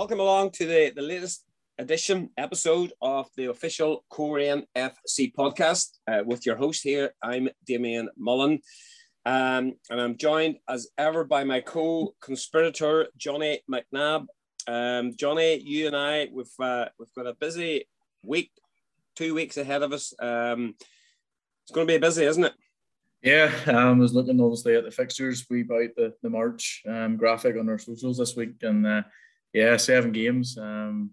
[0.00, 1.44] welcome along to the, the latest
[1.76, 7.12] edition episode of the official Coleraine FC podcast uh, with your host here.
[7.22, 8.60] I'm Damien Mullen.
[9.26, 14.24] Um, and I'm joined as ever by my co-conspirator Johnny McNabb.
[14.66, 17.86] Um, Johnny, you and I, we've uh, we've got a busy
[18.22, 18.52] week,
[19.16, 20.14] two weeks ahead of us.
[20.18, 20.76] Um,
[21.64, 22.54] it's going to be busy, isn't it?
[23.22, 25.44] Yeah, um, I was looking obviously at the fixtures.
[25.50, 29.02] We bought the the March um, graphic on our socials this week, and uh,
[29.52, 30.56] yeah, seven games.
[30.58, 31.10] Um,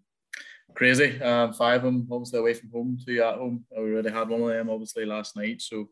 [0.75, 1.21] crazy.
[1.21, 3.65] Um, five of them obviously away from home, two at home.
[3.71, 5.61] We already had one of them obviously last night.
[5.61, 5.89] So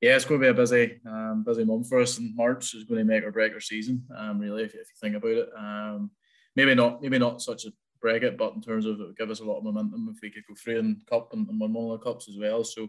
[0.00, 2.18] yeah, it's going to be a busy, um, busy month for us.
[2.18, 4.04] And March is going to make or break our season.
[4.16, 5.48] Um, really, if, if you think about it.
[5.56, 6.10] Um,
[6.56, 9.30] maybe not, maybe not such a break it, but in terms of it would give
[9.30, 11.72] us a lot of momentum if we could go through in cup and, and win
[11.72, 12.64] one of the cups as well.
[12.64, 12.88] So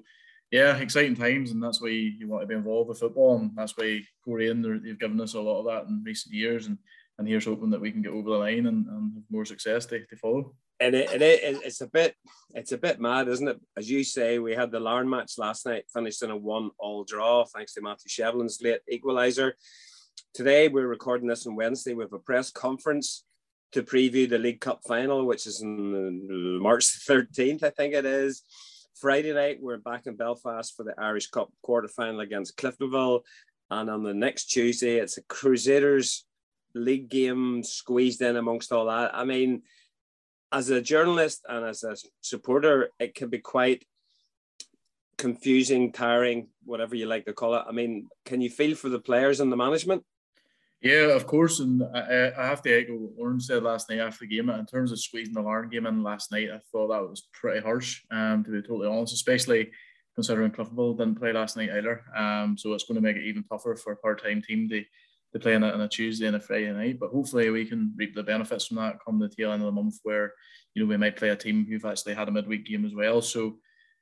[0.52, 3.78] yeah, exciting times, and that's why you want to be involved with football, and that's
[3.78, 6.78] why Coleraine they've given us a lot of that in recent years, and
[7.18, 9.86] and here's hoping that we can get over the line and, and have more success
[9.88, 10.54] to, to follow.
[10.80, 12.16] And it, it, it's a bit
[12.56, 13.60] it's a bit mad, isn't it?
[13.78, 17.46] As you say, we had the Larne match last night, finished in a one-all draw
[17.46, 19.52] thanks to Matthew Shevlin's late equaliser.
[20.34, 21.94] Today we're recording this on Wednesday.
[21.94, 23.26] We have a press conference
[23.74, 28.44] to preview the League Cup final, which is on March 13th, I think it is.
[28.96, 33.22] Friday night, we're back in Belfast for the Irish Cup quarter final against Cliftonville.
[33.70, 36.26] And on the next Tuesday, it's a Crusaders
[36.74, 39.16] league game squeezed in amongst all that.
[39.16, 39.64] I mean,
[40.52, 43.86] as a journalist and as a supporter, it can be quite
[45.18, 47.64] confusing, tiring, whatever you like to call it.
[47.68, 50.04] I mean, can you feel for the players and the management?
[50.82, 51.60] Yeah, of course.
[51.60, 54.50] And I, I have to echo what Oran said last night after the game.
[54.50, 57.62] In terms of squeezing the Larne game in last night, I thought that was pretty
[57.62, 59.70] harsh, um, to be totally honest, especially
[60.16, 62.04] considering Cliftonville didn't play last night either.
[62.16, 64.84] Um, so it's going to make it even tougher for a part time team to
[65.34, 67.00] to play on a, on a Tuesday and a Friday night.
[67.00, 69.72] But hopefully we can reap the benefits from that come the tail end of the
[69.72, 70.34] month where,
[70.74, 73.22] you know, we might play a team who've actually had a midweek game as well.
[73.22, 73.58] So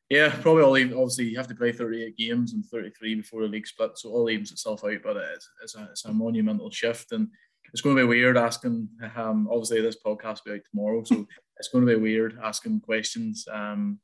[0.10, 3.48] yeah, probably all even, obviously you have to play 38 games and 33 before the
[3.48, 3.98] league split.
[3.98, 7.12] So all evens itself out, but it's, it's, a, it's a monumental shift.
[7.12, 7.28] And
[7.72, 11.04] it's going to be weird asking, um, obviously this podcast will be out tomorrow.
[11.04, 13.46] So it's going to be weird asking questions.
[13.52, 14.00] Um,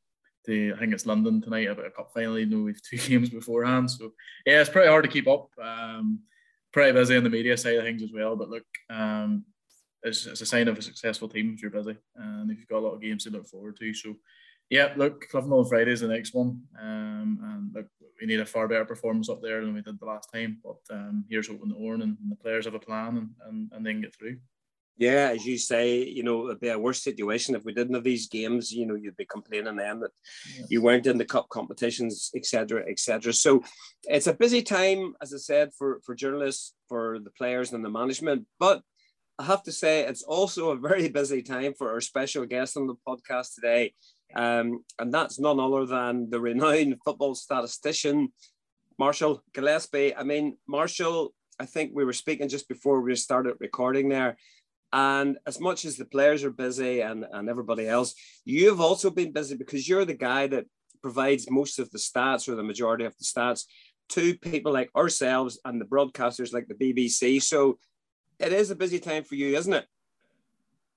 [0.46, 3.30] to, I think it's London tonight about a cup final, even though we've two games
[3.30, 3.90] beforehand.
[3.90, 4.12] So
[4.46, 5.48] yeah, it's pretty hard to keep up.
[5.60, 6.20] Um,
[6.76, 8.36] pretty busy on the media side of things as well.
[8.36, 9.46] But look, um,
[10.02, 12.80] it's, it's a sign of a successful team if you're busy and if you've got
[12.80, 13.94] a lot of games to look forward to.
[13.94, 14.14] So,
[14.68, 16.60] yeah, look, Clifton on Friday is the next one.
[16.78, 17.86] Um, and look,
[18.20, 20.58] we need a far better performance up there than we did the last time.
[20.62, 23.72] But um, here's hoping the Oran and, and the players have a plan and, and,
[23.72, 24.36] and then get through.
[24.98, 28.04] Yeah, as you say, you know, it'd be a worse situation if we didn't have
[28.04, 28.72] these games.
[28.72, 30.10] You know, you'd be complaining then that
[30.56, 30.66] yes.
[30.70, 33.34] you weren't in the cup competitions, etc., etc.
[33.34, 33.62] So
[34.04, 37.90] it's a busy time, as I said, for for journalists, for the players and the
[37.90, 38.46] management.
[38.58, 38.80] But
[39.38, 42.86] I have to say, it's also a very busy time for our special guest on
[42.86, 43.92] the podcast today,
[44.34, 48.32] um, and that's none other than the renowned football statistician
[48.98, 50.16] Marshall Gillespie.
[50.16, 51.34] I mean, Marshall.
[51.58, 54.36] I think we were speaking just before we started recording there
[54.92, 58.14] and as much as the players are busy and, and everybody else,
[58.44, 60.66] you've also been busy because you're the guy that
[61.02, 63.64] provides most of the stats or the majority of the stats
[64.08, 67.42] to people like ourselves and the broadcasters like the BBC.
[67.42, 67.78] So
[68.38, 69.86] it is a busy time for you, isn't it?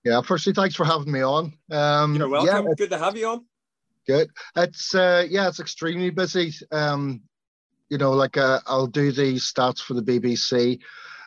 [0.03, 1.53] Yeah, firstly, thanks for having me on.
[1.71, 2.67] Um, You're welcome.
[2.67, 3.45] Yeah, good to have you on.
[4.07, 4.29] Good.
[4.55, 6.53] It's uh, yeah, it's extremely busy.
[6.71, 7.21] Um,
[7.89, 10.79] you know, like uh, I'll do the stats for the BBC.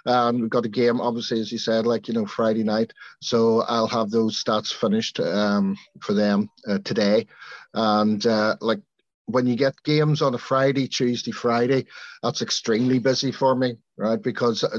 [0.07, 2.93] Um, we've got a game, obviously, as you said, like you know, Friday night.
[3.21, 7.27] So I'll have those stats finished um, for them uh, today,
[7.75, 8.81] and uh, like
[9.27, 11.87] when you get games on a Friday, Tuesday, Friday,
[12.23, 14.21] that's extremely busy for me, right?
[14.21, 14.79] Because uh,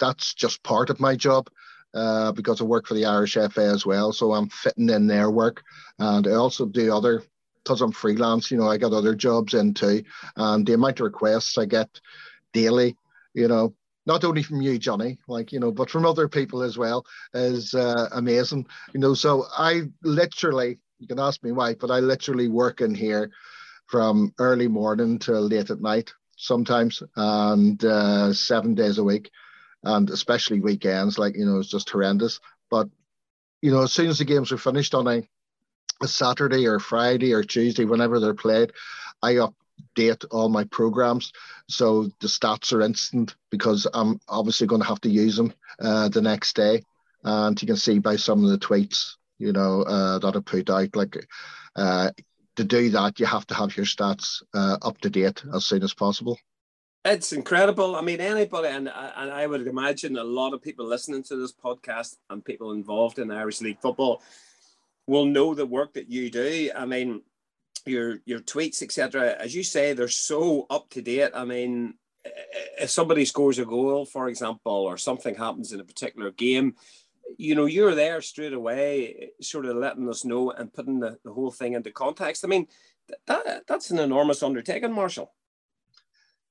[0.00, 1.48] that's just part of my job.
[1.94, 5.30] Uh, because I work for the Irish FA as well, so I'm fitting in their
[5.30, 5.62] work,
[6.00, 7.22] and I also do other
[7.62, 8.50] because I'm freelance.
[8.50, 10.02] You know, I got other jobs in too,
[10.36, 11.88] and the amount of requests I get
[12.52, 12.96] daily,
[13.32, 13.74] you know,
[14.06, 17.74] not only from you, Johnny, like you know, but from other people as well, is
[17.74, 18.66] uh, amazing.
[18.92, 22.94] You know, so I literally, you can ask me why, but I literally work in
[22.94, 23.30] here
[23.86, 29.30] from early morning till late at night sometimes, and uh, seven days a week,
[29.82, 31.18] and especially weekends.
[31.18, 32.40] Like you know, it's just horrendous.
[32.70, 32.88] But
[33.62, 35.22] you know, as soon as the games are finished on a,
[36.02, 38.72] a Saturday or Friday or Tuesday, whenever they're played,
[39.22, 39.54] I up
[39.94, 41.32] date all my programs
[41.68, 46.08] so the stats are instant because i'm obviously going to have to use them uh,
[46.08, 46.82] the next day
[47.24, 50.70] and you can see by some of the tweets you know uh, that i put
[50.70, 51.16] out like
[51.76, 52.10] uh,
[52.56, 55.82] to do that you have to have your stats uh, up to date as soon
[55.82, 56.38] as possible
[57.06, 57.96] It's incredible.
[57.96, 61.52] I mean, anybody, and, and I would imagine a lot of people listening to this
[61.52, 64.22] podcast and people involved in Irish League football
[65.06, 66.70] will know the work that you do.
[66.74, 67.20] I mean,
[67.86, 69.36] your your tweets, etc.
[69.38, 71.30] As you say, they're so up to date.
[71.34, 71.94] I mean,
[72.80, 76.74] if somebody scores a goal, for example, or something happens in a particular game,
[77.36, 81.32] you know, you're there straight away, sort of letting us know and putting the, the
[81.32, 82.44] whole thing into context.
[82.44, 82.66] I mean,
[83.26, 85.32] that that's an enormous undertaking, Marshall.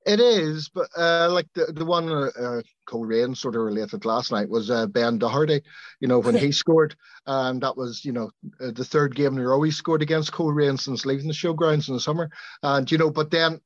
[0.06, 4.32] It is, but uh, like the the one uh, uh Coleraine sort of related last
[4.32, 5.62] night was uh, Ben Doherty.
[5.98, 6.94] You know when he scored,
[7.26, 8.30] and that was you know
[8.60, 11.88] uh, the third game in a row he scored against Coleraine since leaving the showgrounds
[11.88, 12.30] in the summer.
[12.62, 13.60] And you know, but then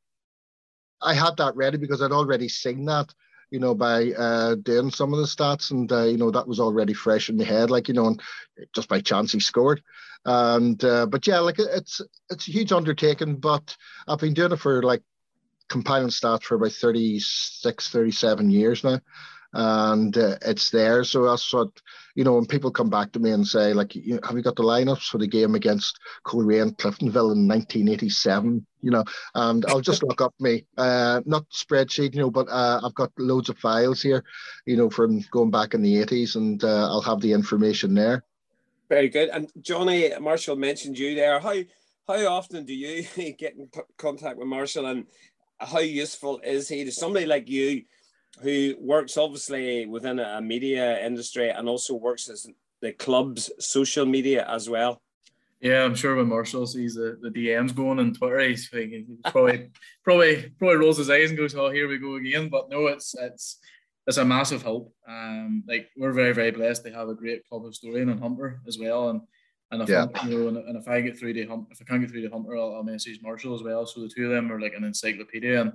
[1.03, 3.13] I had that ready because I'd already seen that.
[3.51, 6.61] You know, by uh, doing some of the stats, and uh, you know that was
[6.61, 7.69] already fresh in the head.
[7.71, 8.23] Like you know, and
[8.75, 9.83] just by chance he scored.
[10.25, 12.01] And uh, but yeah, like it's
[12.31, 13.37] it's a huge undertaking.
[13.37, 13.77] But
[14.07, 15.03] I've been doing it for like
[15.69, 19.01] compiling stats for about 36, 37 years now.
[19.55, 21.05] And uh, it's there.
[21.05, 21.71] So that's what,
[22.15, 24.57] you know, when people come back to me and say, like, you, have you got
[24.57, 28.67] the lineups for the game against Coleraine Cliftonville in 1987?
[28.83, 29.05] You know,
[29.35, 33.11] and I'll just look up me, uh, not spreadsheet, you know, but uh, I've got
[33.19, 34.23] loads of files here,
[34.67, 38.25] you know, from going back in the 80s, and uh, I'll have the information there.
[38.89, 39.31] Very good.
[39.31, 41.41] And Johnny Marshall mentioned you there.
[41.41, 41.55] How
[42.09, 43.03] how often do you
[43.39, 43.69] get in
[43.99, 45.07] contact with Marshall and
[45.61, 47.83] how useful is he to somebody like you
[48.41, 52.47] who works obviously within a media industry and also works as
[52.81, 55.03] the club's social media as well?
[55.61, 58.69] Yeah, I'm sure when Marshall sees the, the DMs going on Twitter, he's,
[59.25, 59.71] probably
[60.05, 63.17] probably probably rolls his eyes and goes, "Oh, here we go again." But no, it's
[63.19, 63.59] it's
[64.07, 64.95] it's a massive help.
[65.09, 68.79] Um, like we're very very blessed to have a great club historian and Hunter as
[68.79, 69.23] well, and
[69.71, 70.07] and if, yeah.
[70.15, 72.11] I, you know, and, and, if I get through to hum, if I can't get
[72.11, 73.87] through to Hunter, I'll, I'll, message Marshall as well.
[73.87, 75.61] So the two of them are like an encyclopedia.
[75.61, 75.73] And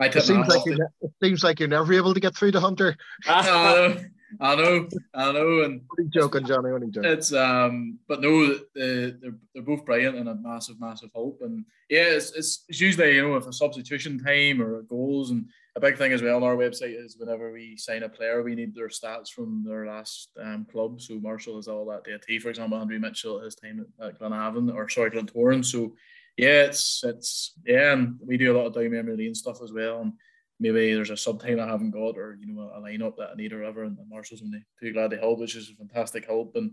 [0.00, 2.60] I it seems like you, it seems like you're never able to get through to
[2.60, 2.96] Hunter.
[3.26, 3.96] I know,
[4.40, 5.60] I know, I know.
[5.60, 6.70] And only joking, Johnny.
[6.70, 7.10] Only joking.
[7.10, 9.12] It's um, but no, they're
[9.54, 11.38] they're both brilliant and a massive, massive hope.
[11.42, 15.46] And yeah, it's, it's, it's usually you know if a substitution time or goals and
[15.76, 18.54] a big thing as well on our website is whenever we sign a player, we
[18.54, 21.02] need their stats from their last um, club.
[21.02, 22.40] So Marshall has all that data.
[22.40, 25.62] For example, Andrew Mitchell his time at, at Glenavon or sorry Glentoran.
[25.62, 25.94] So
[26.38, 29.70] yeah, it's it's yeah, and we do a lot of down memory lane stuff as
[29.70, 30.00] well.
[30.00, 30.14] And
[30.58, 33.34] maybe there's a sub time I haven't got, or you know, a lineup that I
[33.34, 33.84] need or whatever.
[33.84, 36.56] And Marshall's only too glad to help, which is a fantastic help.
[36.56, 36.72] And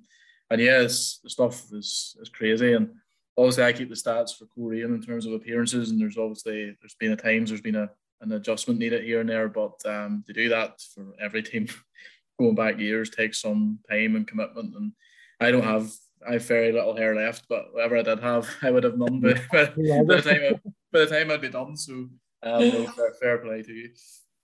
[0.50, 2.72] and yeah, the stuff is is crazy.
[2.72, 2.92] And
[3.38, 5.92] obviously, I keep the stats for Coleraine in terms of appearances.
[5.92, 7.90] And there's obviously there's been a times there's been a
[8.24, 9.50] an adjustment needed here and there.
[9.50, 11.68] But um, to do that for every team
[12.40, 14.76] going back years takes some time and commitment.
[14.76, 14.94] And
[15.40, 15.92] I don't have
[16.28, 19.20] I have very little hair left, but whatever I did have, I would have none
[19.20, 21.76] by, by, the time I, by the time I'd be done.
[21.76, 23.90] So um, no, fair, fair, play to you.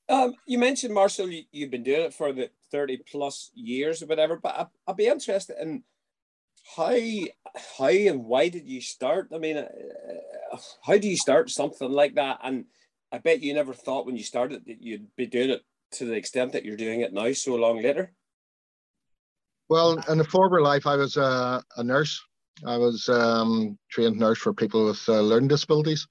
[0.10, 4.08] Um, you mentioned Marshall, you, have been doing it for the thirty plus years or
[4.08, 5.84] whatever, but I, I'd be interested in
[6.76, 6.98] how
[7.78, 9.30] how and why did you start?
[9.34, 12.40] I mean, uh, how do you start something like that?
[12.44, 12.66] And
[13.12, 15.64] I bet you never thought when you started that you'd be doing it
[15.94, 18.14] to the extent that you're doing it now, so long later.
[19.68, 22.22] Well, in a former life, I was a nurse.
[22.66, 26.08] I was um, trained nurse for people with uh, learning disabilities,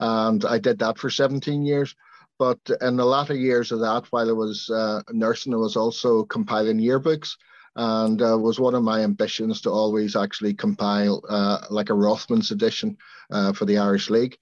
[0.00, 1.94] and I did that for 17 years.
[2.38, 6.24] But in the latter years of that, while I was uh, nursing, I was also
[6.24, 7.36] compiling yearbooks,
[7.76, 12.50] and uh, was one of my ambitions to always actually compile uh, like a Rothmans
[12.50, 12.96] edition
[13.30, 14.38] uh, for the Irish League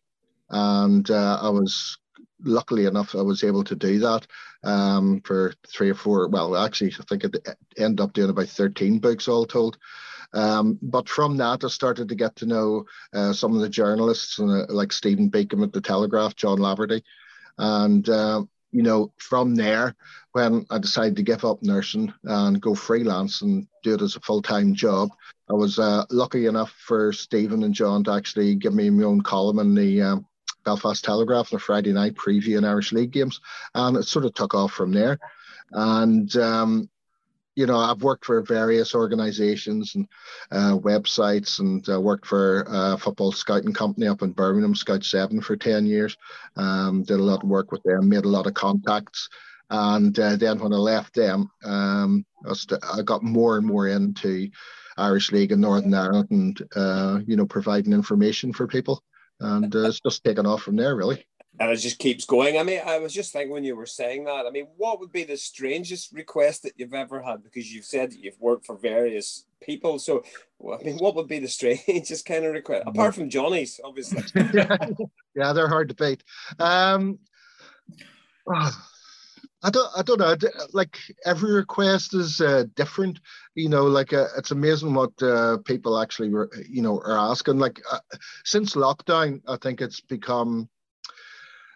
[0.50, 1.98] and uh, I was
[2.42, 4.26] luckily enough I was able to do that
[4.64, 6.28] um, for three or four.
[6.28, 9.78] Well, actually, I think it ended up doing about thirteen books all told.
[10.32, 14.38] Um, but from that, I started to get to know uh, some of the journalists,
[14.38, 17.02] uh, like Stephen Beacom at the Telegraph, John Laverty,
[17.58, 19.96] and uh, you know, from there,
[20.32, 24.20] when I decided to give up nursing and go freelance and do it as a
[24.20, 25.10] full time job,
[25.48, 29.22] I was uh, lucky enough for Stephen and John to actually give me my own
[29.22, 30.26] column in the um,
[30.64, 33.40] Belfast Telegraph on a Friday night preview previewing Irish League games,
[33.74, 35.18] and it sort of took off from there.
[35.72, 36.88] And um,
[37.56, 40.08] you know, I've worked for various organisations and
[40.50, 45.40] uh, websites, and uh, worked for a football scouting company up in Birmingham, Scout Seven,
[45.40, 46.16] for ten years.
[46.56, 49.28] Um, did a lot of work with them, made a lot of contacts,
[49.68, 53.88] and uh, then when I left them, um, I, st- I, got more and more
[53.88, 54.48] into
[54.96, 59.02] Irish League in Northern Ireland, and uh, you know, providing information for people
[59.40, 61.26] and uh, it's just taken off from there, really.
[61.58, 62.58] And it just keeps going.
[62.58, 64.46] I mean, I was just thinking when you were saying that.
[64.46, 67.42] I mean, what would be the strangest request that you've ever had?
[67.42, 69.98] Because you've said that you've worked for various people.
[69.98, 70.22] So,
[70.72, 74.22] I mean, what would be the strangest kind of request apart from Johnny's, obviously?
[75.34, 76.24] yeah, they're hard to beat.
[76.58, 77.18] Um,
[78.52, 78.89] Ah,
[79.62, 80.34] I don't, I don't know.
[80.72, 83.20] Like every request is uh, different,
[83.54, 83.84] you know.
[83.84, 86.28] Like uh, it's amazing what uh, people actually,
[86.68, 87.58] you know, are asking.
[87.58, 87.98] Like uh,
[88.44, 90.68] since lockdown, I think it's become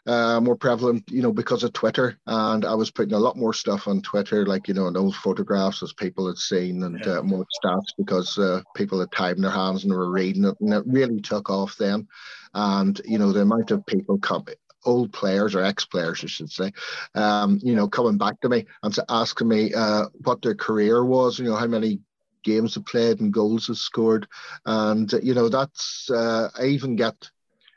[0.06, 2.18] uh, more prevalent, you know, because of Twitter.
[2.26, 5.16] And I was putting a lot more stuff on Twitter, like you know, and old
[5.16, 7.18] photographs as people had seen, and yeah.
[7.18, 10.56] uh, more stats because uh, people had time in their hands and were reading it,
[10.60, 12.06] and it really took off then.
[12.54, 14.44] And you know, the amount of people come
[14.84, 16.72] old players or ex-players, I should say,
[17.14, 21.38] um, you know, coming back to me and asking me uh, what their career was,
[21.38, 22.00] you know, how many
[22.44, 24.28] games they played and goals they scored,
[24.66, 27.30] and you know, that's uh, I even get.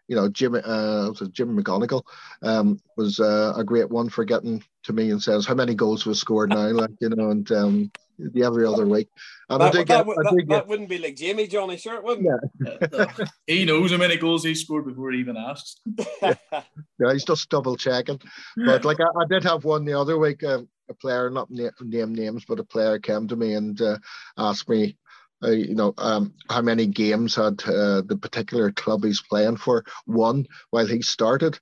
[0.09, 2.01] You know, Jim, uh, Jim McGonigal
[2.41, 6.05] um, was uh, a great one for getting to me and says how many goals
[6.05, 9.09] was scored now, like you know, and um, the every other week.
[9.49, 11.47] And that, I did that, get, that, I did that get, wouldn't be like Jamie
[11.47, 12.27] Johnny, sure it wouldn't.
[12.65, 13.25] Yeah.
[13.47, 15.81] he knows how many goals he scored before he even asked.
[16.21, 16.33] yeah.
[16.51, 18.19] yeah, he's just double checking.
[18.55, 20.43] But like I, I did have one the other week.
[20.43, 23.97] Uh, a player, not na- name names, but a player came to me and uh,
[24.37, 24.97] asked me,
[25.43, 29.83] uh, you know, um, how many games had uh, the particular club he's playing for
[30.05, 31.59] won while he started,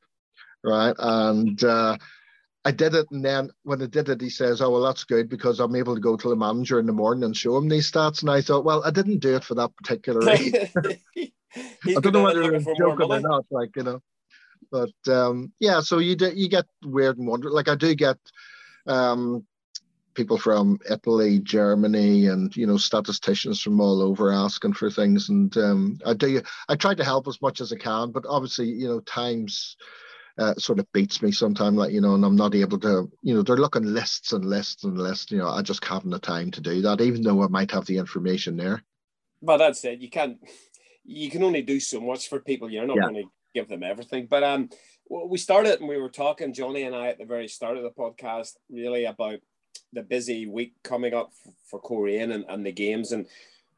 [0.63, 0.95] right?
[0.97, 1.97] And uh,
[2.65, 5.29] I did it, and then when I did it, he says, "Oh well, that's good
[5.29, 7.91] because I'm able to go to the manager in the morning and show him these
[7.91, 10.69] stats." And I thought, well, I didn't do it for that particular reason.
[11.15, 14.01] I don't know whether I'm joking or not, like you know.
[14.71, 17.51] But um, yeah, so you do, you get weird and wonder.
[17.51, 18.17] Like I do get
[18.87, 19.45] um,
[20.15, 25.55] people from Italy, Germany, and you know statisticians from all over asking for things, and
[25.57, 26.41] um, I do.
[26.67, 29.77] I try to help as much as I can, but obviously, you know, times
[30.37, 33.33] uh, sort of beats me sometimes, like you know, and I'm not able to, you
[33.33, 35.31] know, they're looking lists and lists and lists.
[35.31, 37.85] You know, I just haven't the time to do that, even though I might have
[37.85, 38.83] the information there.
[39.41, 39.99] But that's it.
[39.99, 40.37] You can't.
[41.05, 42.69] You can only do so much for people.
[42.69, 43.03] You're not yeah.
[43.03, 44.27] going to give them everything.
[44.29, 44.69] But um,
[45.09, 47.91] we started and we were talking, Johnny and I, at the very start of the
[47.91, 49.39] podcast, really about
[49.93, 51.31] the busy week coming up
[51.69, 53.27] for Coleraine and, and the games, and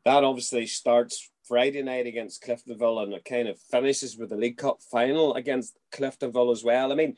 [0.05, 4.57] that obviously starts Friday night against Cliftonville, and it kind of finishes with the League
[4.57, 6.91] Cup final against Cliftonville as well.
[6.91, 7.15] I mean,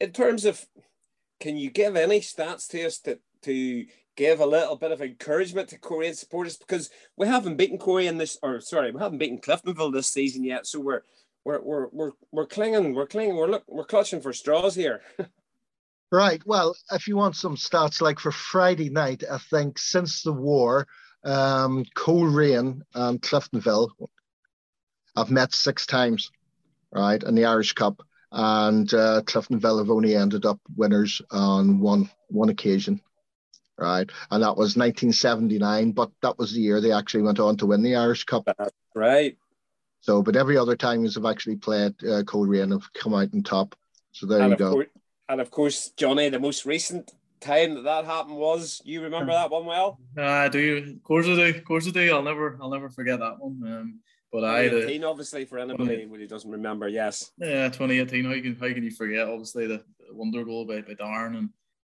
[0.00, 0.64] in terms of,
[1.40, 3.86] can you give any stats to us to to
[4.16, 8.38] give a little bit of encouragement to Coleraine supporters because we haven't beaten Coleraine this,
[8.42, 11.02] or sorry, we haven't beaten Cliftonville this season yet, so we're
[11.44, 15.00] we're we're we're, we're clinging, we're clinging, we're look, we're clutching for straws here.
[16.12, 16.42] right.
[16.46, 20.86] Well, if you want some stats, like for Friday night, I think since the war
[21.24, 23.90] um, Coleraine and Cliftonville
[25.16, 26.30] I've met six times,
[26.92, 32.10] right, in the Irish Cup, and uh, Cliftonville have only ended up winners on one
[32.28, 33.00] one occasion,
[33.76, 35.92] right, and that was 1979.
[35.92, 38.48] But that was the year they actually went on to win the Irish Cup.
[38.94, 39.36] right.
[40.02, 43.74] So, but every other time have actually played uh, Coleraine have come out on top.
[44.12, 44.72] So there and you go.
[44.72, 44.88] Course,
[45.28, 48.80] and of course, Johnny, the most recent time that that happened was.
[48.84, 49.98] You remember that one well?
[50.16, 50.94] I uh, do.
[50.96, 51.58] Of course I do.
[51.58, 52.12] Of course I do.
[52.12, 53.60] I'll never, I'll never forget that one.
[53.66, 54.00] Um,
[54.32, 54.68] but I,
[55.04, 57.32] obviously, for anybody who doesn't remember, yes.
[57.38, 58.24] Yeah, 2018.
[58.24, 59.26] How can how can you forget?
[59.26, 61.50] Obviously, the, the wonder goal by, by Darren and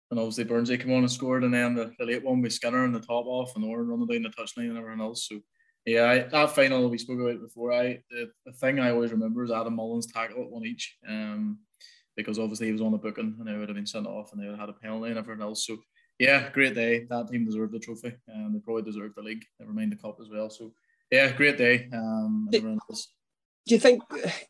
[0.09, 2.85] and obviously Burnsy came on and scored, and then the, the late one with Skinner
[2.85, 5.27] and the top off, and Oran running down the touchline and everything else.
[5.27, 5.39] So
[5.85, 7.73] yeah, I, that final we spoke about before.
[7.73, 10.97] I the, the thing I always remember is Adam Mullan's tackle at one each.
[11.07, 11.59] Um,
[12.17, 14.41] because obviously he was on the booking and they would have been sent off and
[14.41, 15.65] they would have had a penalty and everything else.
[15.65, 15.77] So
[16.19, 17.05] yeah, great day.
[17.09, 19.45] That team deserved the trophy and they probably deserved the league.
[19.59, 20.49] Never mind the cup as well.
[20.49, 20.73] So
[21.11, 21.87] yeah, great day.
[21.93, 24.01] Um, do, do you think,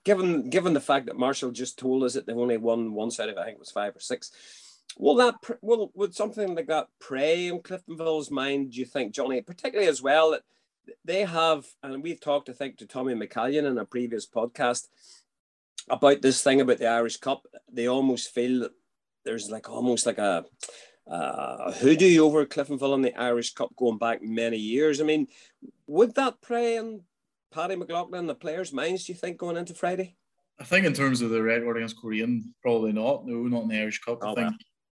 [0.04, 3.30] given given the fact that Marshall just told us that they've only won one side
[3.30, 4.32] of it, I think it was five or six,
[4.98, 8.72] will that will would something like that prey in Cliftonville's mind?
[8.72, 10.44] Do you think, Johnny, particularly as well that
[11.04, 14.88] they have, and we've talked, I think, to Tommy McCallion in a previous podcast
[15.90, 18.72] about this thing about the Irish Cup, they almost feel that
[19.26, 20.46] there's like almost like a,
[21.08, 25.02] a hoodoo over Cliftonville in the Irish Cup going back many years.
[25.02, 25.28] I mean,
[25.88, 27.02] would that prey on
[27.54, 30.16] Paddy McLaughlin, the players' minds, do you think, going into Friday?
[30.60, 33.26] I think in terms of the record against Coleraine, probably not.
[33.26, 34.20] No, not in the Irish Cup.
[34.22, 34.56] Oh, I think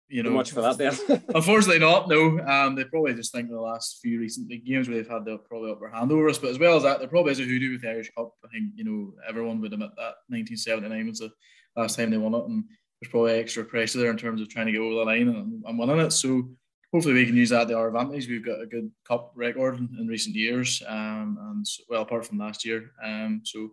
[0.09, 1.23] you know, much for that then.
[1.35, 2.09] unfortunately, not.
[2.09, 5.37] No, um, they probably just think the last few recent games where they've had the
[5.37, 6.39] probably upper hand over us.
[6.39, 8.33] But as well as that, there probably is a hoodoo with the Irish Cup.
[8.43, 11.31] I think you know everyone would admit that 1979 was the
[11.75, 12.63] last time they won it, and
[12.99, 15.63] there's probably extra pressure there in terms of trying to get over the line and,
[15.63, 16.11] and winning it.
[16.11, 16.49] So
[16.91, 18.27] hopefully we can use that to our advantage.
[18.27, 22.39] We've got a good cup record in, in recent years, um, and well apart from
[22.39, 22.91] last year.
[23.03, 23.69] Um, so,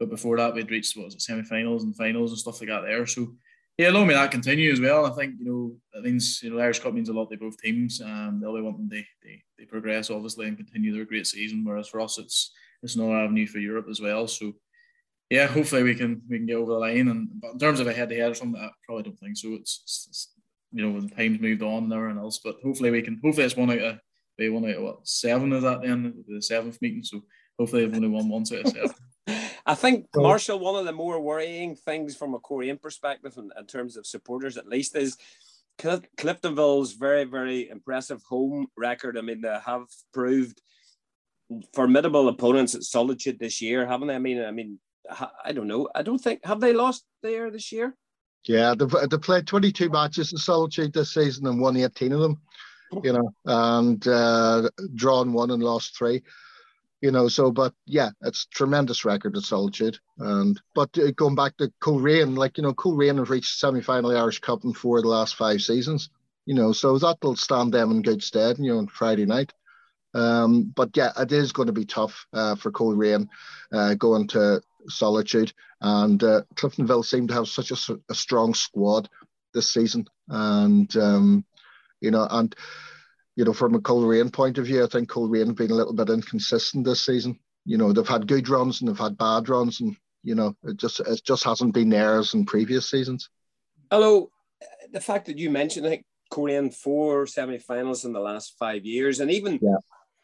[0.00, 2.82] but before that we'd reached what was it semi-finals and finals and stuff like that
[2.82, 3.06] there.
[3.06, 3.34] So
[3.78, 5.04] yeah, long may that continue as well.
[5.04, 7.58] I think you know that means you know Irish Cup means a lot to both
[7.58, 8.00] teams.
[8.00, 11.64] Um, they'll be wanting they, they they progress obviously and continue their great season.
[11.64, 12.52] Whereas for us, it's
[12.82, 14.26] it's another avenue for Europe as well.
[14.28, 14.54] So
[15.28, 17.08] yeah, hopefully we can we can get over the line.
[17.08, 19.36] And but in terms of a head to head or something, I probably don't think
[19.36, 19.52] so.
[19.54, 20.32] It's, it's, it's
[20.72, 22.38] you know when time's moved on and everything else.
[22.38, 23.20] But hopefully we can.
[23.22, 23.98] Hopefully it's one out of
[24.38, 27.02] maybe one out of what seven is that then the seventh meeting.
[27.02, 27.22] So
[27.58, 28.90] hopefully they've only won once out of seven.
[29.66, 33.66] I think Marshall, one of the more worrying things from a Coleraine perspective, in, in
[33.66, 35.16] terms of supporters at least, is
[35.78, 39.18] Cliftonville's very, very impressive home record.
[39.18, 40.62] I mean, they have proved
[41.74, 44.14] formidable opponents at Solitude this year, haven't they?
[44.14, 44.78] I mean, I mean,
[45.44, 45.88] I don't know.
[45.94, 47.96] I don't think have they lost there this year.
[48.44, 52.40] Yeah, they've, they've played 22 matches in Solitude this season and won 18 of them.
[53.02, 56.22] You know, and uh, drawn one and lost three.
[57.06, 59.96] You know, so but yeah, it's tremendous record at Solitude.
[60.18, 64.40] And but uh, going back to Coleraine, like you know, Coleraine have reached semi-final Irish
[64.40, 66.10] Cup in four of the last five seasons.
[66.46, 68.58] You know, so that'll stand them in good stead.
[68.58, 69.52] You know, on Friday night.
[70.14, 73.28] Um, but yeah, it is going to be tough uh, for Coleraine
[73.72, 75.52] uh, going to solitude.
[75.80, 79.08] And uh, Cliftonville seem to have such a, a, strong squad
[79.54, 80.08] this season.
[80.26, 81.44] And, um,
[82.00, 82.52] you know, and,
[83.36, 85.92] you know, from a Coleraine point of view, I think Coleraine have been a little
[85.92, 87.38] bit inconsistent this season.
[87.66, 89.80] You know, they've had good runs and they've had bad runs.
[89.80, 93.28] And, you know, it just it just hasn't been there as in previous seasons.
[93.90, 94.30] Hello.
[94.90, 99.20] The fact that you mentioned, I think, Coleraine four semi-finals in the last five years,
[99.20, 99.76] and even yeah.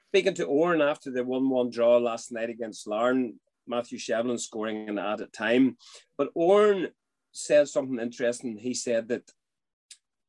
[0.08, 3.34] speaking to Oran after the one-one draw last night against Larne,
[3.68, 5.76] Matthew Shevlin scoring an added time.
[6.18, 6.88] But Oran
[7.30, 8.56] said something interesting.
[8.56, 9.30] He said that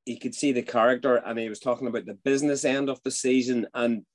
[0.05, 3.11] he could see the character and he was talking about the business end of the
[3.11, 3.67] season.
[3.73, 4.05] And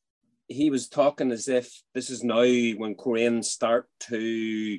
[0.47, 4.79] he was talking as if this is now when Coleraine's start to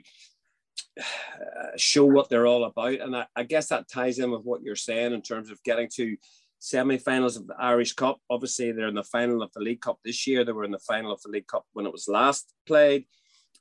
[1.00, 3.00] uh, show what they're all about.
[3.00, 5.90] And I, I guess that ties in with what you're saying in terms of getting
[5.96, 6.16] to
[6.60, 8.20] semi-finals of the Irish Cup.
[8.30, 10.44] Obviously, they're in the final of the League Cup this year.
[10.44, 13.06] They were in the final of the League Cup when it was last played.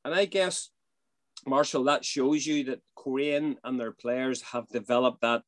[0.05, 0.71] And I guess,
[1.47, 5.42] Marshall, that shows you that Coleraine and their players have developed that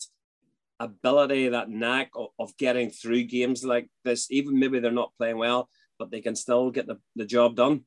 [0.80, 4.30] ability, that knack of, of getting through games like this.
[4.30, 7.84] Even maybe they're not playing well, but they can still get the, the job done.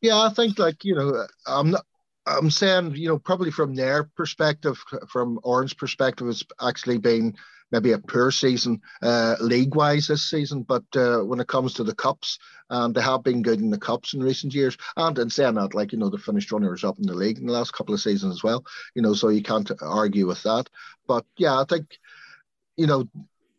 [0.00, 1.84] Yeah, I think like, you know, I'm not
[2.26, 7.36] I'm saying, you know, probably from their perspective, from Oran's perspective, it's actually been
[7.74, 10.62] maybe a poor season uh, league wise this season.
[10.62, 12.38] But uh, when it comes to the cups,
[12.70, 14.76] um, they have been good in the cups in recent years.
[14.96, 17.46] And in saying that, like you know, they finished runners up in the league in
[17.46, 18.64] the last couple of seasons as well.
[18.94, 20.70] You know, so you can't argue with that.
[21.08, 21.98] But yeah, I think
[22.76, 23.08] you know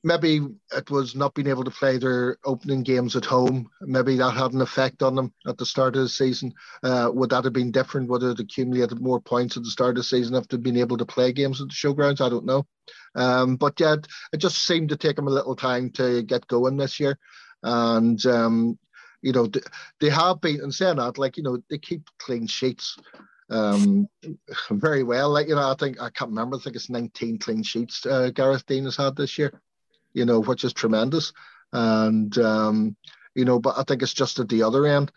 [0.05, 0.39] maybe
[0.71, 3.67] it was not being able to play their opening games at home.
[3.81, 6.53] Maybe that had an effect on them at the start of the season.
[6.83, 8.07] Uh, would that have been different?
[8.09, 10.77] Would it have accumulated more points at the start of the season if they'd been
[10.77, 12.21] able to play games at the showgrounds?
[12.21, 12.67] I don't know.
[13.15, 13.95] Um, but yeah,
[14.31, 17.17] it just seemed to take them a little time to get going this year.
[17.63, 18.77] And, um,
[19.23, 19.49] you know,
[19.99, 22.95] they have been, and saying that, like, you know, they keep clean sheets
[23.49, 24.07] um,
[24.69, 25.31] very well.
[25.31, 28.29] Like, you know, I think, I can't remember, I think it's 19 clean sheets uh,
[28.29, 29.59] Gareth Deane has had this year
[30.15, 31.33] you know, which is tremendous.
[31.71, 32.95] And, um,
[33.35, 35.11] you know, but I think it's just at the other end,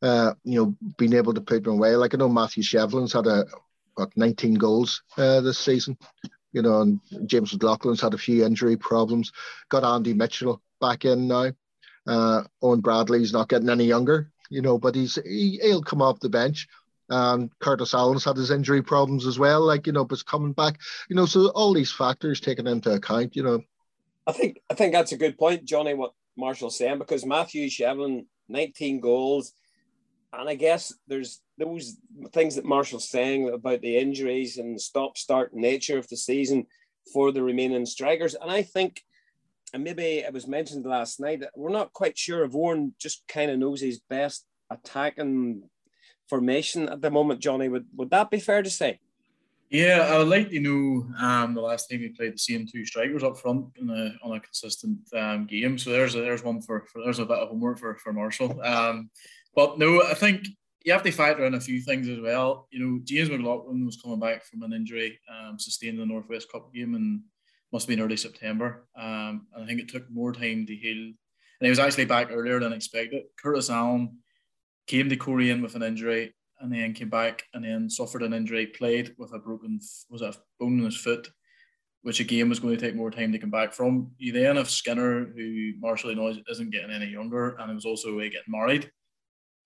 [0.00, 1.96] uh, you know, being able to put them away.
[1.96, 3.44] Like I know Matthew Shevlin's had a,
[3.96, 5.98] what, 19 goals uh, this season,
[6.52, 9.32] you know, and James McLaughlin's had a few injury problems.
[9.68, 11.50] Got Andy Mitchell back in now.
[12.06, 16.20] Uh, Eoin Bradley's not getting any younger, you know, but he's he, he'll come off
[16.20, 16.68] the bench.
[17.08, 20.78] And Curtis Allen's had his injury problems as well, like you know, but coming back,
[21.08, 23.62] you know, so all these factors taken into account, you know,
[24.26, 25.94] I think I think that's a good point, Johnny.
[25.94, 29.54] What Marshall's saying because Matthew Shevlin, 19 goals,
[30.32, 31.96] and I guess there's those
[32.32, 36.66] things that Marshall's saying about the injuries and stop-start nature of the season
[37.12, 39.02] for the remaining strikers, and I think,
[39.72, 43.26] and maybe it was mentioned last night that we're not quite sure if Oran just
[43.28, 45.62] kind of knows his best attacking
[46.28, 47.40] formation at the moment.
[47.40, 48.98] Johnny, would would that be fair to say?
[49.68, 52.84] Yeah, I would like to know um, the last time we played the same two
[52.84, 55.76] strikers up front a, on a consistent um, game.
[55.76, 58.60] So there's a, there's one for, for, there's a bit of homework for for Marshall.
[58.62, 59.10] Um,
[59.56, 60.46] but no, I think
[60.84, 62.68] you have to factor in a few things as well.
[62.70, 66.50] You know, James McLaughlin was coming back from an injury um, sustained in the Northwest
[66.52, 67.22] Cup game and
[67.72, 68.86] must have been early September.
[68.96, 70.96] Um, and I think it took more time to heal.
[70.96, 73.24] And he was actually back earlier than expected.
[73.42, 74.18] Curtis Allen
[74.86, 78.66] came to Coleraine with an injury and then came back and then suffered an injury,
[78.66, 81.28] played with a broken was a bone in his foot,
[82.02, 84.10] which again was going to take more time to come back from.
[84.18, 88.10] You then have Skinner, who Marshall knows isn't getting any younger, and he was also
[88.10, 88.90] away getting married.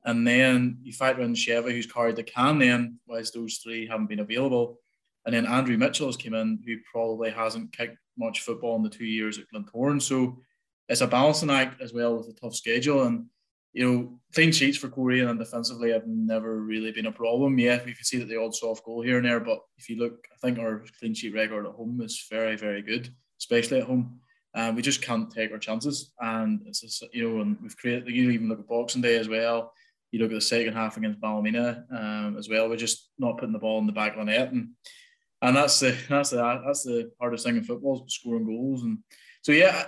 [0.05, 4.09] And then you factor in Sheva, who's carried the can then, whilst those three haven't
[4.09, 4.79] been available.
[5.27, 8.89] And then Andrew Mitchell has come in, who probably hasn't kicked much football in the
[8.89, 10.01] two years at Glentoran.
[10.01, 10.39] So
[10.89, 13.03] it's a balancing act as well with a tough schedule.
[13.03, 13.27] And
[13.73, 17.59] you know, clean sheets for Coleraine and defensively have never really been a problem.
[17.59, 19.97] Yeah, we can see that the odd soft goal here and there, but if you
[19.97, 23.87] look, I think our clean sheet record at home is very, very good, especially at
[23.87, 24.21] home.
[24.55, 28.09] Um, we just can't take our chances, and it's just, you know, and we've created.
[28.09, 29.73] You even look at Boxing Day as well.
[30.11, 32.69] You look at the second half against Ballymena um, as well.
[32.69, 34.71] We're just not putting the ball in the back of the net, and
[35.41, 38.83] and that's the that's the that's the hardest thing in football is scoring goals.
[38.83, 38.99] And
[39.43, 39.87] so yeah,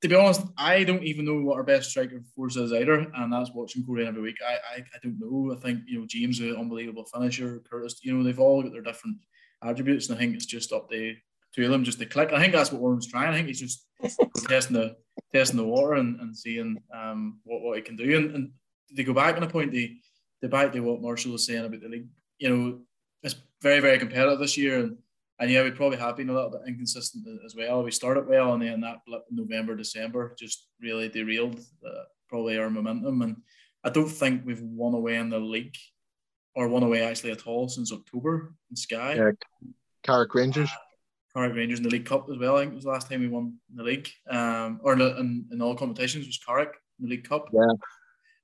[0.00, 3.32] to be honest, I don't even know what our best striker force is either, and
[3.32, 4.36] that's watching Coleraine every week.
[4.46, 5.52] I, I I don't know.
[5.52, 8.00] I think you know James, an unbelievable finisher, Curtis.
[8.02, 9.16] You know they've all got their different
[9.62, 11.16] attributes, and I think it's just up to
[11.54, 12.32] two of them just to click.
[12.32, 13.28] I think that's what Oran's trying.
[13.28, 13.86] I think he's just
[14.48, 14.96] testing the
[15.34, 18.16] testing the water and, and seeing um, what, what he can do.
[18.16, 18.50] And, and
[18.94, 19.96] they go back on a point, they
[20.40, 22.06] they back to what Marshall was saying about the league.
[22.38, 22.78] You know,
[23.24, 24.98] it's very very competitive this year, and
[25.40, 27.82] and yeah, we probably have been a little bit inconsistent as well.
[27.82, 32.58] We started well, and then that blip in November December just really derailed uh, probably
[32.58, 33.22] our momentum.
[33.22, 33.36] And
[33.84, 35.76] I don't think we've won away in the league
[36.56, 39.14] or won away actually at all since October in Sky.
[39.14, 39.30] Yeah,
[40.02, 40.70] Carrick Rangers.
[40.70, 40.76] Uh,
[41.34, 42.56] Carrick Rangers in the League Cup as well.
[42.56, 45.00] I think it was the last time we won in the league, um, or in,
[45.00, 47.48] in, in, all competitions was Carrick in the League Cup.
[47.52, 47.68] Yeah.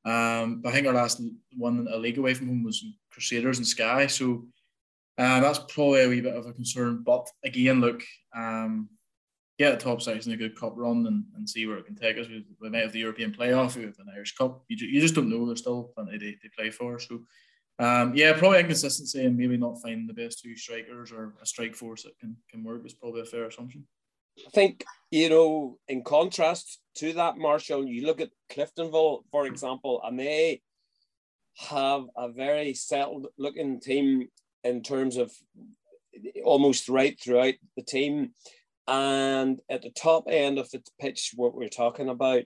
[0.05, 1.21] Um, but I think our last
[1.57, 4.07] one a league away from home was Crusaders and Sky.
[4.07, 4.47] So
[5.19, 7.03] uh, that's probably a wee bit of a concern.
[7.05, 8.03] But again, look,
[8.35, 8.89] um,
[9.59, 11.95] get a top six in a good cup run and, and see where it can
[11.95, 12.29] take us.
[12.29, 14.65] We, we might have the European playoff, we have an Irish Cup.
[14.69, 15.47] You, you just don't know.
[15.47, 16.99] There's still plenty to play for.
[16.99, 17.21] So
[17.79, 21.75] um, yeah, probably inconsistency and maybe not finding the best two strikers or a strike
[21.75, 23.87] force that can, can work is probably a fair assumption.
[24.47, 30.01] I think, you know, in contrast to that, Marshall, you look at Cliftonville, for example,
[30.05, 30.61] and they
[31.57, 34.29] have a very settled looking team
[34.65, 35.31] in terms of
[36.45, 38.31] almost right throughout the team.
[38.87, 42.43] And at the top end of the pitch, what we're talking about,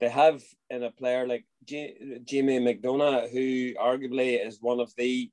[0.00, 5.30] they have in a player like J- Jamie McDonagh, who arguably is one of the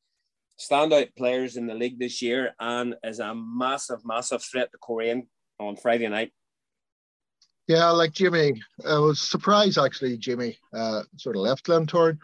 [0.59, 5.27] standout players in the league this year and is a massive, massive threat to Coleraine
[5.59, 6.31] on Friday night.
[7.67, 10.17] Yeah, like Jimmy, I was surprised actually.
[10.17, 12.17] Jimmy uh, sort of left Glentoran,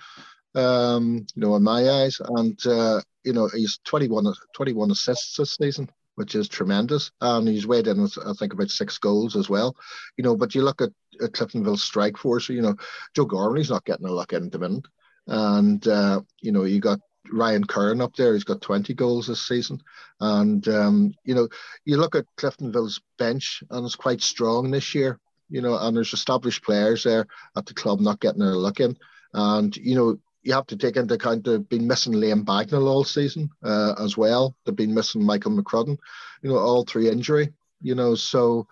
[0.56, 5.56] um, you know, in my eyes, and uh, you know he's 21, 21 assists this
[5.56, 7.12] season which is tremendous.
[7.22, 9.76] And he's weighed in with, I think, about six goals as well.
[10.18, 10.90] You know, but you look at,
[11.22, 12.76] at Cliftonville's strike force, you know,
[13.16, 14.86] Joe Gormley's not getting a look in the minute.
[15.28, 17.00] And, uh, you know, you got
[17.32, 19.80] Ryan Curran up there, he's got 20 goals this season.
[20.20, 21.50] And, um, you know,
[21.86, 26.14] you look at Cliftonville's bench and it's quite strong this year, you know, and there's
[26.14, 28.98] established players there at the club not getting a look in.
[29.36, 33.04] And, you know, you have to take into account they've been missing Liam Bagnall all
[33.04, 34.56] season uh, as well.
[34.64, 35.98] They've been missing Michael McCrudden,
[36.42, 38.16] you know, all three injury, you know.
[38.16, 38.66] So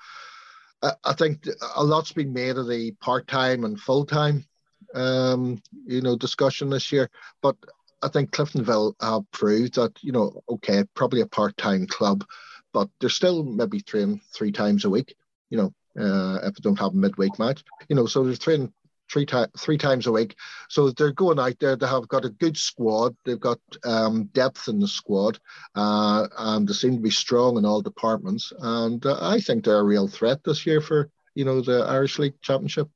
[0.81, 4.45] I, I think a lot's been made of the part time and full time,
[4.93, 7.09] um, you know, discussion this year.
[7.41, 7.57] But
[8.01, 12.23] I think Cliftonville have proved that, you know, okay, probably a part time club,
[12.71, 15.13] but they're still maybe training three times a week,
[15.49, 18.71] you know, uh, if they don't have a midweek match, you know, so they're training
[19.11, 20.35] three times three times a week.
[20.69, 21.75] So they're going out there.
[21.75, 23.15] They have got a good squad.
[23.25, 25.39] They've got um, depth in the squad,
[25.75, 28.51] uh, and they seem to be strong in all departments.
[28.59, 32.19] And uh, I think they're a real threat this year for you know the Irish
[32.19, 32.89] League Championship.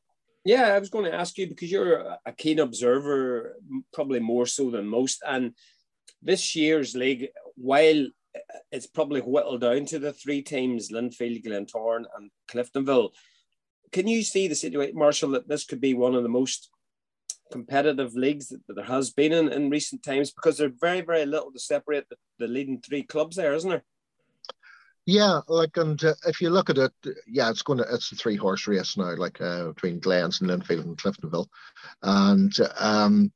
[0.46, 3.56] Yeah, I was going to ask you because you're a keen observer,
[3.94, 5.22] probably more so than most.
[5.28, 5.54] And
[6.22, 8.08] this year's league, while
[8.72, 13.10] it's probably whittled down to the three teams Linfield, Glentoran, and Cliftonville
[13.92, 16.70] can you see the situation, Marshall, that this could be one of the most
[17.52, 20.32] competitive leagues that, there has been in, in recent times?
[20.32, 23.84] Because there's very, very little to separate the, the leading three clubs there, isn't there?
[25.06, 26.92] Yeah, like, and uh, if you look at it,
[27.28, 30.50] yeah, it's going to it's a three horse race now, like uh, between Glens and
[30.50, 31.48] Linfield and Cliftonville,
[32.04, 33.32] and um,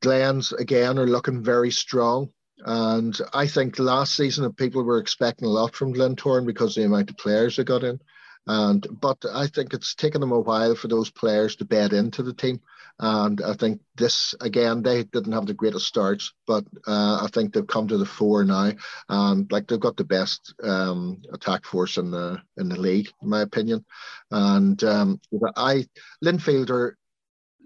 [0.00, 2.28] Glens again are looking very strong.
[2.58, 7.10] And I think last season people were expecting a lot from Glentoran because the amount
[7.10, 7.98] of players they got in.
[8.46, 12.22] And but I think it's taken them a while for those players to bed into
[12.22, 12.60] the team.
[12.98, 17.52] And I think this again, they didn't have the greatest starts, but uh, I think
[17.52, 18.72] they've come to the fore now,
[19.08, 23.28] and like they've got the best um, attack force in the in the league, in
[23.28, 23.84] my opinion.
[24.30, 25.20] And um,
[25.56, 25.86] I
[26.24, 26.96] Linfield are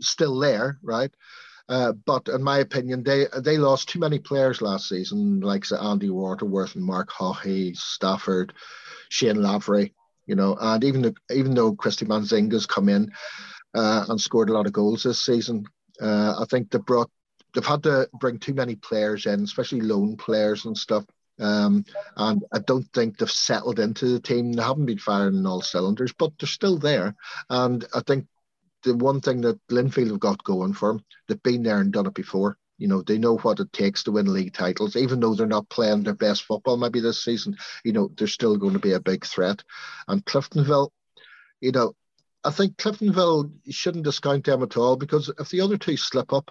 [0.00, 1.12] still there, right?
[1.68, 6.10] Uh, but in my opinion, they they lost too many players last season, like Andy
[6.10, 8.54] Waterworth and Mark Haughey, Stafford,
[9.10, 9.94] Shane Lavery
[10.30, 13.10] you know, and even the, even though Christy Manzinga's come in
[13.74, 15.66] uh, and scored a lot of goals this season,
[16.00, 17.10] uh, I think they brought
[17.52, 21.04] they've had to bring too many players in, especially loan players and stuff.
[21.40, 21.84] Um,
[22.16, 24.52] and I don't think they've settled into the team.
[24.52, 27.16] They haven't been firing on all cylinders, but they're still there.
[27.48, 28.28] And I think
[28.84, 32.06] the one thing that Linfield have got going for them, they've been there and done
[32.06, 32.56] it before.
[32.80, 35.68] You know, they know what it takes to win league titles, even though they're not
[35.68, 37.56] playing their best football maybe this season.
[37.84, 39.62] You know, they're still going to be a big threat.
[40.08, 40.88] And Cliftonville,
[41.60, 41.94] you know,
[42.42, 46.50] I think Cliftonville shouldn't discount them at all because if the other two slip up,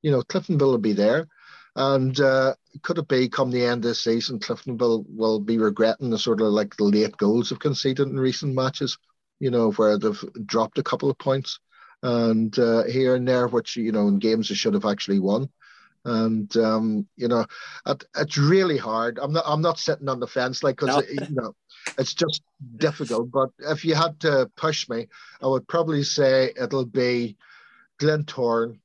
[0.00, 1.28] you know, Cliftonville will be there.
[1.74, 6.08] And uh, could it be come the end of the season, Cliftonville will be regretting
[6.08, 8.96] the sort of like the late goals they've conceded in recent matches,
[9.40, 11.60] you know, where they've dropped a couple of points
[12.02, 15.50] and uh, here and there, which, you know, in games they should have actually won
[16.06, 17.44] and um, you know,
[17.86, 19.18] it, it's really hard.
[19.20, 21.24] I'm not I'm not sitting on the fence like because no.
[21.26, 21.54] you know,
[21.98, 22.42] it's just
[22.76, 23.30] difficult.
[23.30, 25.08] But if you had to push me,
[25.42, 27.36] I would probably say it'll be
[27.98, 28.78] Glentoran,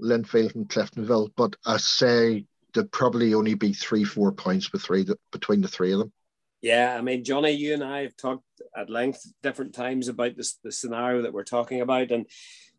[0.00, 1.30] Linfield, and Cliftonville.
[1.36, 5.92] But I say there'd probably only be three, four points between the, between the three
[5.92, 6.12] of them.
[6.62, 8.42] Yeah, I mean, Johnny, you and I have talked
[8.76, 12.26] at length different times about this the scenario that we're talking about, and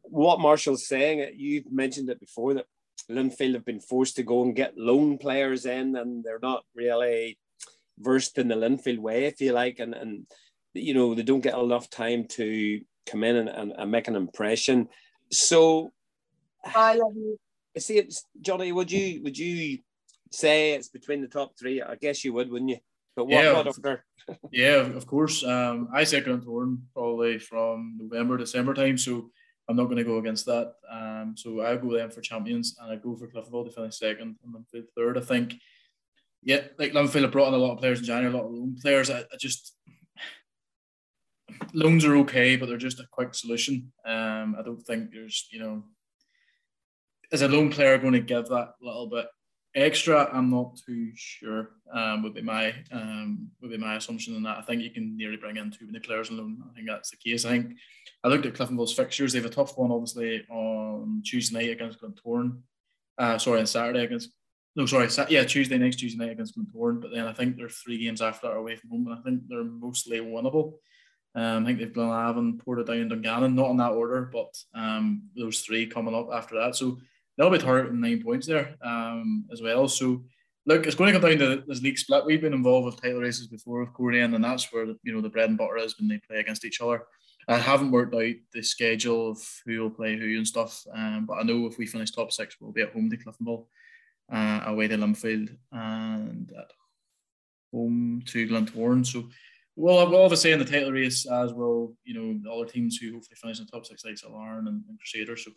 [0.03, 1.35] what Marshall's saying.
[1.37, 2.65] You've mentioned it before that
[3.09, 7.37] Linfield have been forced to go and get loan players in, and they're not really
[7.99, 10.25] versed in the Linfield way, if you like, and and
[10.73, 14.15] you know they don't get enough time to come in and, and, and make an
[14.15, 14.89] impression.
[15.31, 15.91] So,
[16.63, 17.37] I love you.
[17.77, 18.71] see, it's Johnny.
[18.71, 19.79] Would you would you
[20.31, 21.81] say it's between the top three?
[21.81, 22.79] I guess you would, wouldn't you?
[23.15, 23.99] But what yeah, about
[24.51, 25.43] yeah, of course.
[25.43, 28.97] Um, I say Glentoran probably from November, December time.
[28.97, 29.31] So
[29.69, 30.73] I'm not going to go against that.
[30.89, 34.37] Um, so I go them for champions, and I go for Cliftonville to finish second
[34.43, 35.17] and Linfield third.
[35.17, 35.55] I think,
[36.41, 38.51] yeah, like Linfield have brought in a lot of players in January, a lot of
[38.51, 39.09] loan players.
[39.09, 39.75] I, I just
[41.73, 43.91] loans are okay, but they're just a quick solution.
[44.05, 45.83] Um, I don't think there's, you know,
[47.31, 49.27] as a loan player going to give that a little bit
[49.77, 50.29] extra.
[50.33, 51.69] I'm not too sure.
[51.93, 54.57] Um, would be my um, would be my assumption on that.
[54.57, 56.61] I think you can nearly bring in two too many players alone.
[56.69, 57.45] I think that's the case.
[57.45, 57.77] I think
[58.23, 59.31] I looked at Cliftonville's fixtures.
[59.31, 62.59] They have a tough one, obviously, on Tuesday night against Glentoran.
[63.17, 64.31] Uh, sorry, on Saturday against.
[64.75, 67.01] No, sorry, yeah, Tuesday next Tuesday night against Glentoran.
[67.01, 69.21] But then I think there's three games after that are away from home, and I
[69.21, 70.73] think they're mostly winnable.
[71.35, 75.85] Um, I think they've Glenavon, Portadown, Dungannon, not in that order, but um, those three
[75.85, 76.75] coming up after that.
[76.75, 76.97] So
[77.37, 79.87] they'll be targeting nine points there um, as well.
[79.87, 80.23] So
[80.65, 82.25] look, it's going to come down to this league split.
[82.25, 85.29] We've been involved with title races before with Coleraine, and that's where you know the
[85.29, 87.03] bread and butter is when they play against each other.
[87.47, 91.35] I haven't worked out the schedule of who will play who and stuff, um, but
[91.35, 93.65] I know if we finish top six, we'll be at home to Cliftonville,
[94.31, 96.71] uh, away to Linfield, and at
[97.73, 99.05] home to Glentoran.
[99.05, 99.29] So
[99.77, 103.13] we'll, we'll obviously in the title race as well, you know, the other teams who
[103.13, 105.45] hopefully finish in the top six, like Alarn and, and Crusaders.
[105.45, 105.51] So,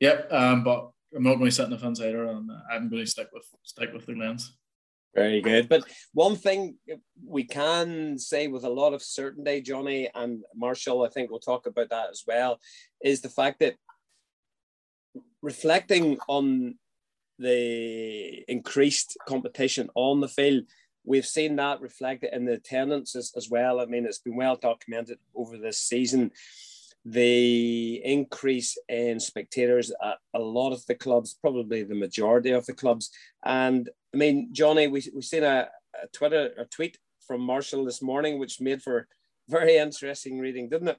[0.00, 3.04] yeah, um, but I'm not going to sit in the fence either, and I'm going
[3.04, 4.56] to stick with stick with the Glens.
[5.14, 5.68] Very good.
[5.68, 6.76] But one thing
[7.24, 11.66] we can say with a lot of certainty, Johnny and Marshall, I think we'll talk
[11.66, 12.58] about that as well,
[13.02, 13.76] is the fact that
[15.40, 16.74] reflecting on
[17.38, 20.64] the increased competition on the field,
[21.04, 23.78] we've seen that reflected in the attendance as, as well.
[23.78, 26.32] I mean, it's been well documented over this season
[27.04, 32.72] the increase in spectators at a lot of the clubs, probably the majority of the
[32.72, 33.10] clubs.
[33.44, 35.68] And I mean, Johnny, we we seen a,
[36.02, 39.06] a Twitter a tweet from Marshall this morning, which made for
[39.48, 40.98] very interesting reading, didn't it?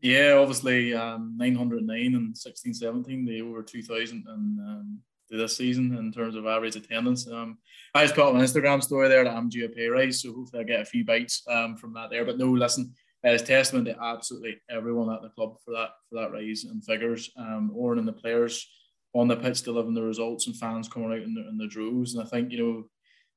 [0.00, 4.98] Yeah, obviously um, 909 and 16, 17, they were 2,000 and um,
[5.30, 7.26] this season in terms of average attendance.
[7.28, 7.58] Um,
[7.94, 10.32] I just put on my Instagram story there that I'm due a pay rise, so
[10.32, 12.24] hopefully I get a few bites um, from that there.
[12.24, 12.92] But no, listen,
[13.32, 17.30] it's testament to absolutely everyone at the club for that for that rise in figures.
[17.36, 18.68] Um, Oran and the players
[19.14, 22.14] on the pitch delivering the results and fans coming out in the, in the droves.
[22.14, 22.84] And I think you know,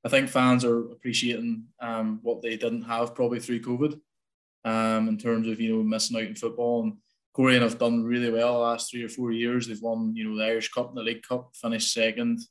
[0.03, 3.99] I think fans are appreciating um, what they didn't have probably through COVID,
[4.65, 6.83] um, in terms of you know missing out in football.
[6.83, 6.93] And
[7.33, 9.67] Coleraine have done really well the last three or four years.
[9.67, 12.41] They've won you know the Irish Cup and the League Cup, finished second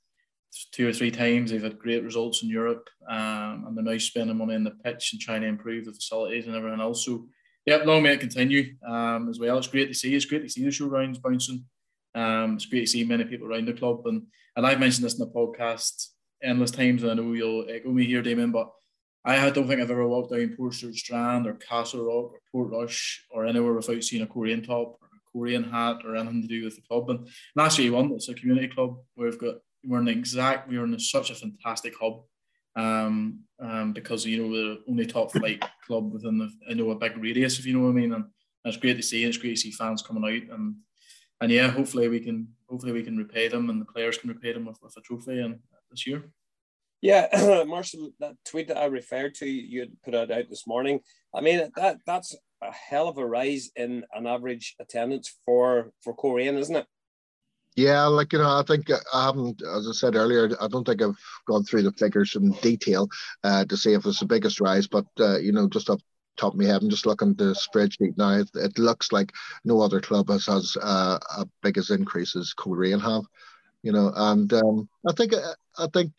[0.73, 1.51] two or three times.
[1.51, 5.13] They've had great results in Europe, um, and they're now spending money in the pitch
[5.13, 7.05] and trying to improve the facilities and everything else.
[7.05, 7.27] So,
[7.65, 9.59] yeah, long may it continue um, as well.
[9.59, 10.15] It's great to see.
[10.15, 11.65] It's great to see the Showgrounds bouncing.
[12.15, 14.23] Um, it's great to see many people around the club, and
[14.57, 16.09] and I've mentioned this in the podcast
[16.43, 18.71] endless times, and I know you'll echo me here, Damon, but.
[19.29, 23.45] I don't think I've ever walked down Portstewart Strand or Castle Rock or Portrush or
[23.45, 26.77] anywhere without seeing a Coleraine top or a Coleraine hat or anything to do with
[26.77, 27.11] the club.
[27.11, 28.13] And, and that's you want.
[28.13, 29.57] It's a community club where we've got
[29.87, 32.23] we're in exact we are in such a fantastic hub
[32.77, 36.91] um, um, because you know we're the only top flight club within the you know
[36.91, 38.25] a big radius if you know what I mean and
[38.65, 40.77] it's great to see it's great to see fans coming out and
[41.41, 44.53] and yeah hopefully we can hopefully we can repay them and the players can repay
[44.53, 45.59] them with, with a trophy and
[45.91, 46.29] this year.
[47.03, 51.01] Yeah, Marshall, that tweet that I referred to, you put it out this morning.
[51.35, 56.15] I mean, that that's a hell of a rise in an average attendance for for
[56.15, 56.87] Coleraine, isn't it?
[57.77, 61.03] Yeah, like you know, I think I haven't, as I said earlier, I don't think
[61.03, 63.09] I've gone through the figures in detail
[63.45, 66.01] uh, to see if it's the biggest rise, but uh, you know, just up
[66.39, 68.31] top of my head, I'm just looking at the spreadsheet now.
[68.41, 69.33] It, it looks like
[69.65, 73.25] no other club has has uh, a big as increase as Coleraine have,
[73.83, 76.13] you know, and um, I think uh, I think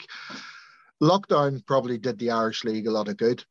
[1.02, 3.44] lockdown probably did the Irish League a lot of good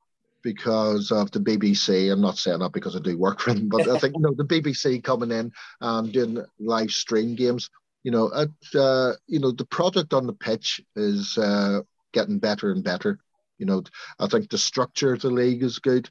[0.44, 2.12] because of the BBC.
[2.12, 4.34] I'm not saying that because I do work for them, but I think you know
[4.36, 7.68] the BBC coming in and doing live stream games
[8.06, 11.80] you know, at, uh, you know, the product on the pitch is uh,
[12.12, 13.18] getting better and better.
[13.58, 13.82] You know,
[14.20, 16.08] I think the structure of the league is good.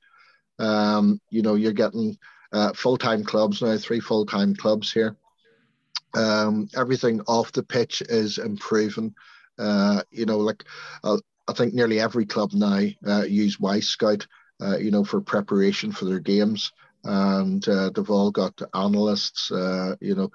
[0.59, 2.17] Um, you know, you're getting
[2.51, 5.15] uh, full-time clubs now, three full-time clubs here.
[6.13, 9.15] Um, everything off the pitch is improving.
[9.57, 10.65] Uh, you know, like
[11.05, 14.27] uh, I think nearly every club now uh, use Wyscout,
[14.61, 16.73] uh, you know, for preparation for their games
[17.05, 19.51] and uh, they've all got analysts.
[19.51, 20.31] Uh, you know,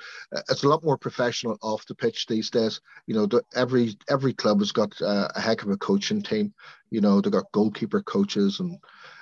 [0.48, 2.80] it's a lot more professional off the pitch these days.
[3.06, 6.54] You know, the, every every club has got uh, a heck of a coaching team.
[6.90, 8.78] You know, they've got goalkeeper coaches and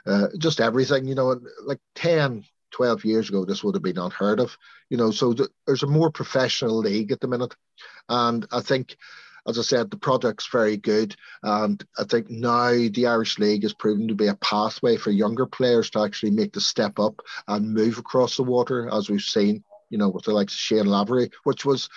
[0.07, 1.07] uh, just everything.
[1.07, 4.57] You know, like 10, 12 years ago, this would have been unheard of.
[4.91, 7.55] You know, so th- there's a more professional league at the minute,
[8.11, 8.95] and I think
[9.47, 11.15] as I said, the product's very good.
[11.43, 15.47] And I think now the Irish League has proven to be a pathway for younger
[15.47, 19.65] players to actually make the step up and move across the water, as we've seen,
[19.91, 21.89] you know, with the likes of Shane Lavery, which was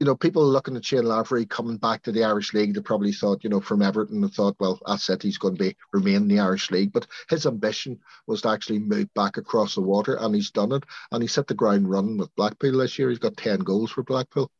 [0.00, 3.12] you know, people looking at Shane Lavery coming back to the Irish League, they probably
[3.12, 6.16] thought, you know, from Everton, they thought, well, that's it, he's going to be remain
[6.16, 6.90] in the Irish League.
[6.90, 10.84] But his ambition was to actually move back across the water, and he's done it.
[11.12, 13.10] And he set the ground running with Blackpool this year.
[13.10, 14.50] He's got 10 goals for Blackpool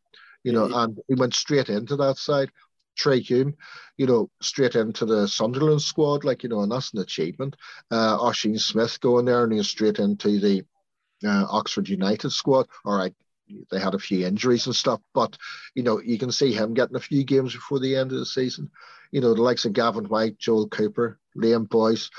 [0.43, 2.51] you know, and he went straight into that side.
[2.99, 3.57] Trai Hume,
[3.97, 7.57] you know, straight into the Sunderland squad, like, you know, and that's an achievement.
[7.91, 10.65] Uh, Oisin Smyth going there and he's straight into the
[11.25, 12.67] uh, Oxford United squad.
[12.85, 13.15] All right,
[13.71, 15.39] they had a few injuries and stuff, but,
[15.75, 18.27] you know, you can see him getting a few games before the end of the
[18.27, 18.71] season.
[19.13, 22.11] You know, the likes of Gavin White, Joel Cooper, Liam Boyce,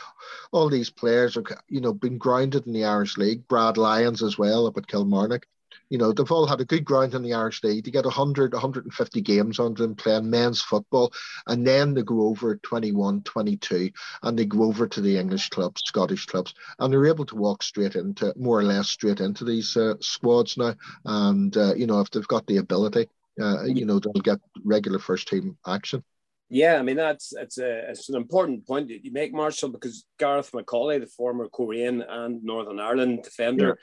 [0.52, 3.48] all these players are, you know, been grounded in the Irish League.
[3.48, 5.46] Brad Lyons as well up at Kilmarnock
[5.92, 7.84] you know, they've all had a good ground in the Irish League.
[7.84, 11.12] They get 100, 150 games under them playing men's football,
[11.48, 13.92] and then they go over 21, 22,
[14.24, 17.62] and they go over to the English clubs, Scottish clubs, and they're able to walk
[17.62, 20.74] straight into, more or less straight into these uh, squads now.
[21.04, 23.10] And, uh, you know, if they've got the ability,
[23.42, 26.06] uh, you know, they'll get regular first team action.
[26.54, 30.04] Yeah, I mean that's it's a it's an important point that you make, Marshall, because
[30.20, 33.80] Gareth McAuley, the former Coleraine and Northern Ireland defender,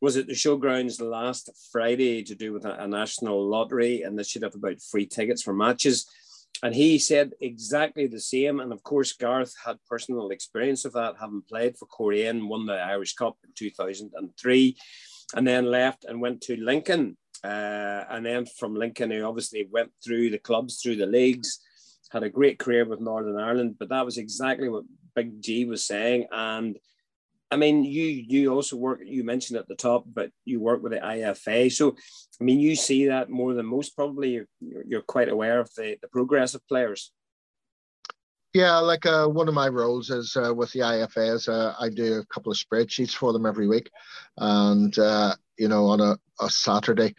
[0.00, 4.42] was it the showgrounds last Friday to do with a, national lottery, and they should
[4.42, 6.06] have about free tickets for matches.
[6.62, 8.60] And he said exactly the same.
[8.60, 12.74] And of course, Garth had personal experience of that, having played for Coleraine, won the
[12.74, 14.76] Irish Cup in 2003,
[15.34, 17.16] and then left and went to Lincoln.
[17.42, 21.60] Uh, and then from Lincoln, he obviously went through the clubs, through the leagues,
[22.10, 23.76] had a great career with Northern Ireland.
[23.78, 26.26] But that was exactly what Big G was saying.
[26.32, 26.78] And
[27.54, 29.00] I mean, you you also work.
[29.04, 31.70] You mentioned at the top, but you work with the IFA.
[31.70, 31.94] So,
[32.40, 33.94] I mean, you see that more than most.
[33.94, 34.48] Probably, you're,
[34.84, 37.12] you're quite aware of the the progress of players.
[38.54, 41.90] Yeah, like uh, one of my roles is uh, with the IFA is uh, I
[41.90, 43.88] do a couple of spreadsheets for them every week,
[44.36, 47.14] and uh, you know on a, a Saturday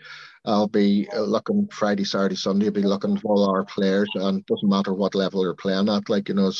[0.45, 2.67] I'll be uh, looking Friday, Saturday, Sunday.
[2.67, 5.89] I'll be looking for all our players, and it doesn't matter what level they're playing
[5.89, 6.10] at.
[6.10, 6.51] Like you know,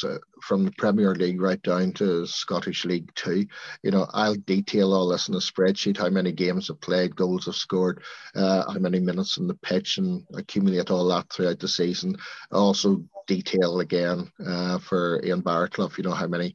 [0.42, 3.46] from the Premier League right down to Scottish League Two.
[3.84, 7.46] You know, I'll detail all this in a spreadsheet: how many games have played, goals
[7.46, 8.02] have scored,
[8.36, 12.16] uh, how many minutes on the pitch, and accumulate all that throughout the season.
[12.52, 15.98] Also detail again uh, for Ian Barraclough.
[15.98, 16.54] You know how many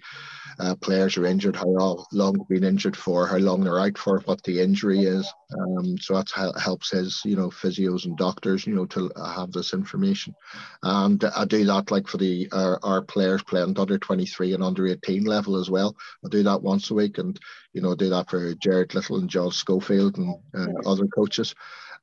[0.59, 4.21] uh, players are injured, how long they've been injured for, how long they're out for,
[4.21, 5.31] what the injury is.
[5.59, 9.72] Um, so that helps his, you know, physios and doctors, you know, to have this
[9.72, 10.35] information.
[10.83, 14.87] And I do that like for the our, our players playing under 23 and under
[14.87, 15.96] 18 level as well.
[16.24, 17.38] I do that once a week, and
[17.72, 21.54] you know, do that for Gerard Lyttle and John Schofield and uh, other coaches,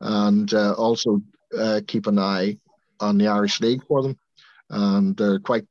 [0.02, 1.22] and uh, also
[1.58, 2.58] uh, keep an eye
[3.00, 4.18] on the Irish League for them.
[4.70, 5.66] And they're quite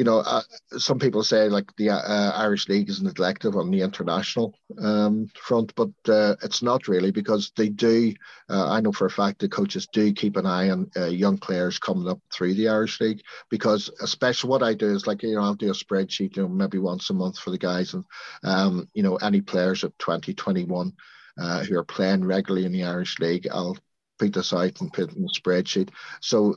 [0.00, 0.40] you know, uh,
[0.78, 5.74] some people say like the uh, Irish League is neglected on the international um, front,
[5.74, 8.14] but uh, it's not really because they do.
[8.48, 11.36] Uh, I know for a fact the coaches do keep an eye on uh, young
[11.36, 13.20] players coming up through the Irish League
[13.50, 16.48] because, especially what I do is like you know I'll do a spreadsheet, you know,
[16.48, 18.02] maybe once a month for the guys, and
[18.42, 20.94] um, you know any players at 2021
[21.38, 23.76] uh, who are playing regularly in the Irish League, I'll
[24.18, 25.90] put this out and put in the spreadsheet.
[26.22, 26.56] So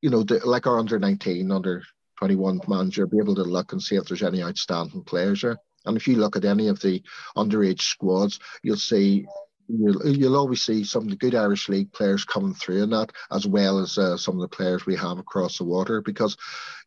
[0.00, 1.82] you know, the, like our under 19, under
[2.22, 5.58] 21 manager be able to look and see if there's any outstanding players there.
[5.84, 7.02] And if you look at any of the
[7.36, 9.26] underage squads, you'll see
[9.66, 13.10] you'll, you'll always see some of the good Irish League players coming through in that,
[13.32, 16.36] as well as uh, some of the players we have across the water, because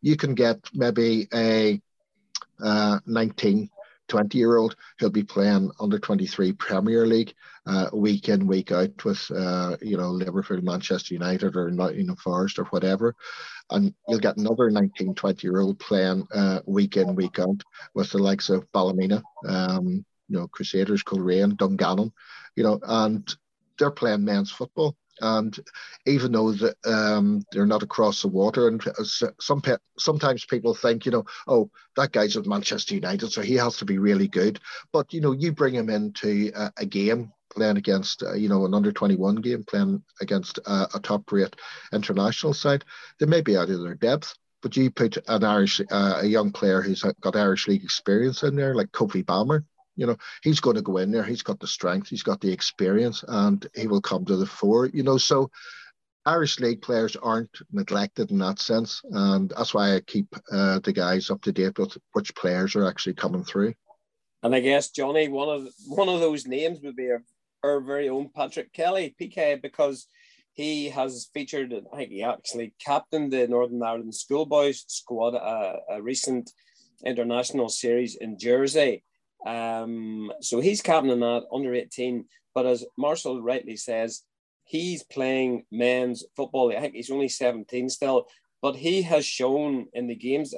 [0.01, 1.81] you can get maybe a
[2.63, 3.69] uh, 19,
[4.07, 7.33] 20 year old who'll be playing under 23 Premier League
[7.65, 12.59] uh, week in, week out with, uh, you know, Liverpool, Manchester United, or Nottingham Forest,
[12.59, 13.15] or whatever.
[13.71, 17.61] And you'll get another 19, 20 year old playing uh, week in, week out
[17.93, 22.11] with the likes of Ballymena, um, you know, Crusaders, Coleraine, Dungannon,
[22.55, 23.35] you know, and
[23.77, 24.95] they're playing men's football.
[25.21, 25.57] And
[26.05, 28.83] even though the, um, they're not across the water, and
[29.39, 29.61] some
[29.97, 33.85] sometimes people think, you know, oh, that guy's at Manchester United, so he has to
[33.85, 34.59] be really good.
[34.91, 38.65] But you know, you bring him into a, a game playing against, uh, you know,
[38.65, 41.55] an under 21 game, playing against uh, a top rate
[41.93, 42.83] international side,
[43.19, 44.35] they may be out of their depth.
[44.61, 48.55] But you put an Irish, uh, a young player who's got Irish league experience in
[48.55, 49.63] there, like Kofi Balmer,
[49.95, 51.23] you know, he's going to go in there.
[51.23, 54.87] He's got the strength, he's got the experience, and he will come to the fore.
[54.87, 55.49] You know, so
[56.25, 60.93] Irish league players aren't neglected in that sense, and that's why I keep uh, the
[60.93, 63.73] guys up to date with which players are actually coming through.
[64.41, 67.23] And I guess Johnny, one of one of those names would be our,
[67.63, 70.07] our very own Patrick Kelly, PK, because
[70.53, 71.73] he has featured.
[71.93, 76.51] I think he actually captained the Northern Ireland Schoolboys squad a, a recent
[77.05, 79.03] international series in Jersey.
[79.45, 82.25] Um, so he's captaining that under 18.
[82.53, 84.23] But as Marshall rightly says,
[84.63, 86.75] he's playing men's football.
[86.75, 88.27] I think he's only 17 still,
[88.61, 90.53] but he has shown in the games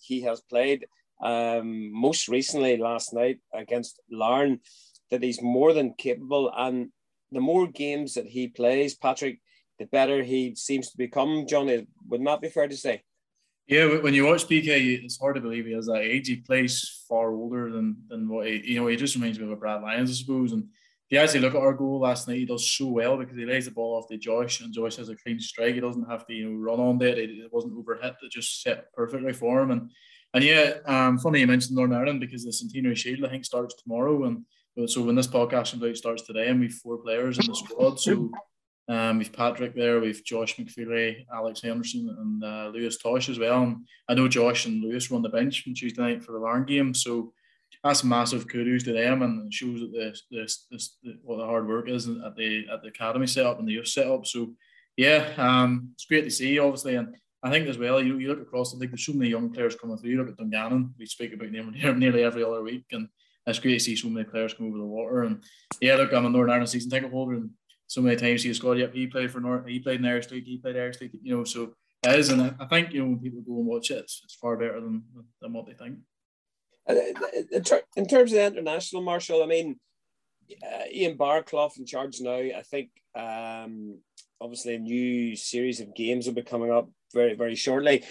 [0.00, 0.86] he has played,
[1.22, 4.60] um, most recently last night against Larne,
[5.10, 6.50] that he's more than capable.
[6.56, 6.90] And
[7.32, 9.40] the more games that he plays, Patrick,
[9.78, 11.46] the better he seems to become.
[11.48, 13.02] Johnny, would not be fair to say?
[13.70, 16.26] Yeah, when you watch PK, it's hard to believe he has that age.
[16.26, 18.88] He plays far older than than what he, you know.
[18.88, 20.50] He just reminds me of a Brad Lyons, I suppose.
[20.50, 20.68] And if
[21.10, 23.66] you actually look at our goal last night, he does so well because he lays
[23.66, 25.74] the ball off to Josh, and Josh has a clean strike.
[25.74, 27.16] He doesn't have to you know run on it.
[27.16, 28.16] It, wasn't overhit.
[28.20, 29.70] It just set perfectly for him.
[29.70, 29.90] And
[30.34, 33.80] and yeah, um, funny you mentioned Northern Ireland because the Centenary Shield I think starts
[33.80, 37.54] tomorrow, and so when this podcast comes starts today, and we've four players in the
[37.54, 38.00] squad.
[38.00, 38.32] So
[38.90, 43.62] um, we've Patrick there, we've Josh McFeely, Alex Henderson, and uh, Lewis Tosh as well.
[43.62, 46.38] And I know Josh and Lewis were on the bench on Tuesday night for the
[46.38, 47.32] Larne game, so
[47.84, 51.88] that's massive kudos to them, and shows that the, the, the, what the hard work
[51.88, 54.26] is at the at the academy setup and the youth setup.
[54.26, 54.54] So
[54.96, 57.14] yeah, um, it's great to see, obviously, and
[57.44, 59.76] I think as well, you, you look across the league, there's so many young players
[59.76, 60.10] coming through.
[60.10, 63.08] You look at Dungannon, we speak about them nearly every other week, and
[63.46, 65.22] it's great to see so many players come over the water.
[65.22, 65.42] And
[65.80, 67.50] yeah, look, I'm a Northern Ireland season ticket holder, and
[67.90, 68.78] so many times he scored.
[68.78, 69.66] Yep, he played for North.
[69.66, 70.44] He played in Irish League.
[70.46, 71.10] He played Irish League.
[71.22, 71.74] You know, so
[72.04, 74.36] it is, and I think you know when people go and watch it, it's, it's
[74.36, 75.02] far better than
[75.42, 75.98] than what they think.
[76.88, 76.94] Uh,
[77.96, 79.80] in terms of the international, Marshall, I mean,
[80.64, 82.36] uh, Ian Barraclough in charge now.
[82.36, 83.98] I think um,
[84.40, 88.04] obviously a new series of games will be coming up very very shortly.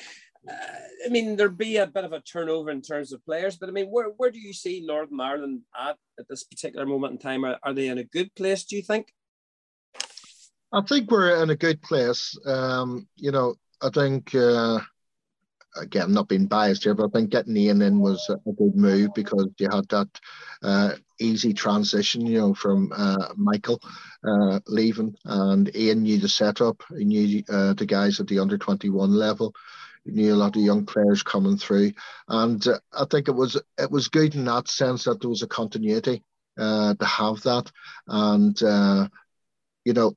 [0.46, 3.70] Uh, I mean, there'll be a bit of a turnover in terms of players, but
[3.70, 7.18] I mean, where, where do you see Northern Ireland at at this particular moment in
[7.18, 7.46] time?
[7.46, 9.14] Are, are they in a good place, do you think?
[10.72, 12.38] I think we're in a good place.
[12.45, 14.80] Um, you know, I think uh,
[15.76, 19.13] again, not being biased here, but I think getting Ian in was a good move
[19.15, 20.07] because you had that
[20.61, 23.82] uh, easy transition, you know, from uh, Michael
[24.24, 26.84] uh, leaving, and Ian knew the setup.
[26.95, 29.53] He knew uh, the guys at the under twenty one level.
[30.05, 31.93] He knew a lot of young players coming through,
[32.28, 35.41] and uh, I think it was it was good in that sense that there was
[35.41, 36.24] a continuity
[36.59, 37.72] uh, to have that,
[38.07, 39.09] and
[39.86, 40.13] you know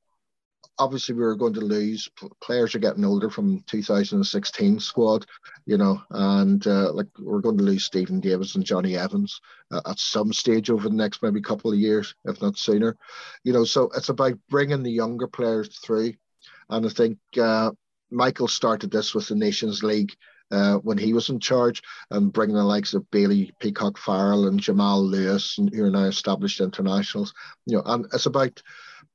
[0.78, 2.08] obviously we were going to lose.
[2.42, 5.26] Players are getting older from 2016 squad,
[5.66, 9.80] you know, and uh, like we're going to lose Stephen Davis and Jonny Evans uh,
[9.86, 12.96] at some stage over the next maybe couple of years, if not sooner,
[13.44, 13.64] you know.
[13.64, 16.14] So it's about bringing the younger players through,
[16.70, 17.72] and I think uh,
[18.10, 20.12] Michael started this with the Nations League.
[20.50, 24.60] Uh, when he was in charge and bringing the likes of Bailey Peacock Farrell and
[24.60, 27.32] Jamal Lewis, and who are now established internationals,
[27.64, 28.62] you know, and it's about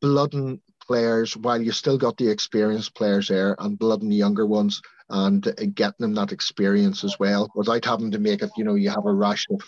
[0.02, 4.46] blooding players while you still got the experienced players there and blood blooding the younger
[4.46, 5.44] ones and
[5.76, 9.06] getting them that experience as well without having to make it, you know, you have
[9.06, 9.62] a rush of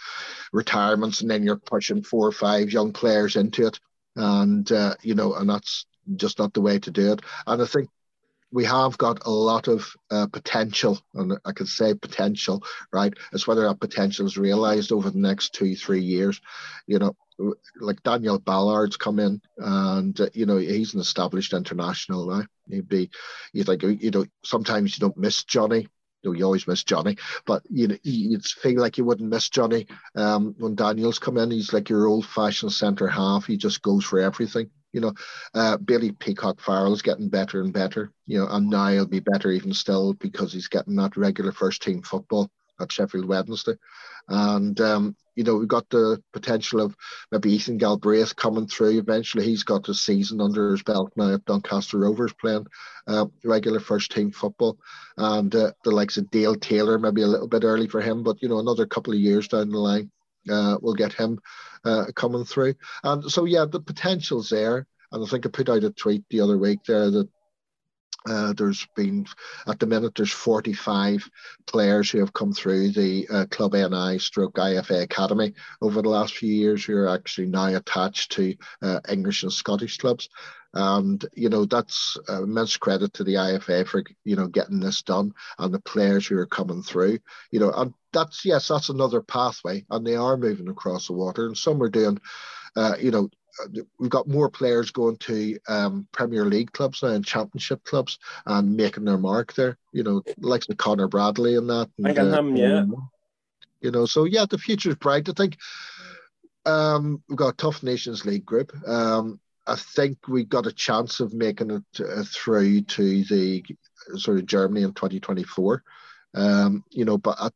[0.52, 3.80] retirements and then you're pushing four or five young players into it.
[4.16, 7.22] And, uh, you know, and that's just not the way to do it.
[7.48, 7.90] And I think
[8.52, 13.14] we have got a lot of uh, potential, and I can say potential, right?
[13.32, 16.42] It's whether that potential is realised over the next two, three years.
[16.88, 17.16] You know,
[17.80, 22.46] like Daniel Ballard's come in, and uh, you know he's an established international now.
[22.70, 23.10] He'd be,
[23.54, 25.88] you think you know sometimes you don't miss Johnny
[26.24, 29.88] you, you always miss Johnny, but you know, you feel like you wouldn't miss Johnny
[30.16, 31.52] um, when Daniels come in.
[31.52, 33.46] He's like your old-fashioned centre half.
[33.46, 34.70] He just goes for everything.
[34.94, 35.14] You know,
[35.54, 38.12] uh, Bailey Peacock Farrell's getting better and better.
[38.26, 41.82] You know, and now he'll be better even still because he's getting that regular first
[41.82, 43.76] team football at Sheffield Wednesday.
[44.28, 46.96] And, um, you know, we've got the potential of
[47.32, 49.44] maybe Ethan Galbraith coming through eventually.
[49.44, 52.68] He's got a season under his belt now at Doncaster Rovers playing
[53.08, 54.78] uh, regular first team football.
[55.18, 58.42] And uh, the likes of Dale Taylor, maybe a little bit early for him, but,
[58.42, 60.12] you know, another couple of years down the line,
[60.50, 61.40] uh, we'll get him
[61.86, 62.76] uh, coming through.
[63.04, 64.86] And so, yeah, the potential's there.
[65.12, 67.30] And I think I put out a tweet the other week there that
[68.28, 69.26] uh, there's been,
[69.68, 71.30] at the minute, there's 45
[71.68, 76.36] players who have come through the uh, Club NI stroke IFA Academy over the last
[76.36, 80.30] few years who are actually now attached to uh, English and Scottish clubs.
[80.74, 85.34] And, you know, that's immense credit to the IFA for, you know, getting this done
[85.58, 87.20] and the players who are coming through,
[87.52, 91.48] you know, and that's, yes, that's another pathway and they are moving across the water
[91.48, 92.20] and some are doing,
[92.76, 93.30] uh, you know,
[94.00, 98.76] we've got more players going to um, Premier League clubs now and Championship clubs and
[98.76, 99.78] making their mark there.
[99.92, 101.90] You know, like the Conor Bradley and that.
[101.98, 102.86] And, uh, yeah.
[103.82, 105.30] You know, so yeah, the future is bright.
[105.30, 105.58] I think
[106.66, 108.74] um, we've got a tough Nations League group.
[108.88, 113.64] Um, I think we got a chance of making it uh, through to the
[114.16, 115.84] sort of Germany in 2024.
[116.34, 117.50] Um, you know, but I,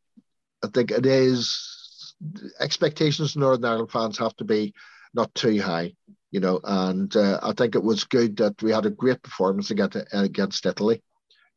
[0.64, 2.16] I think it is
[2.60, 4.74] expectations Northern Ireland fans have to be
[5.14, 5.94] not too high,
[6.32, 6.60] you know.
[6.64, 10.66] And uh, I think it was good that we had a great performance against, against
[10.66, 11.02] Italy,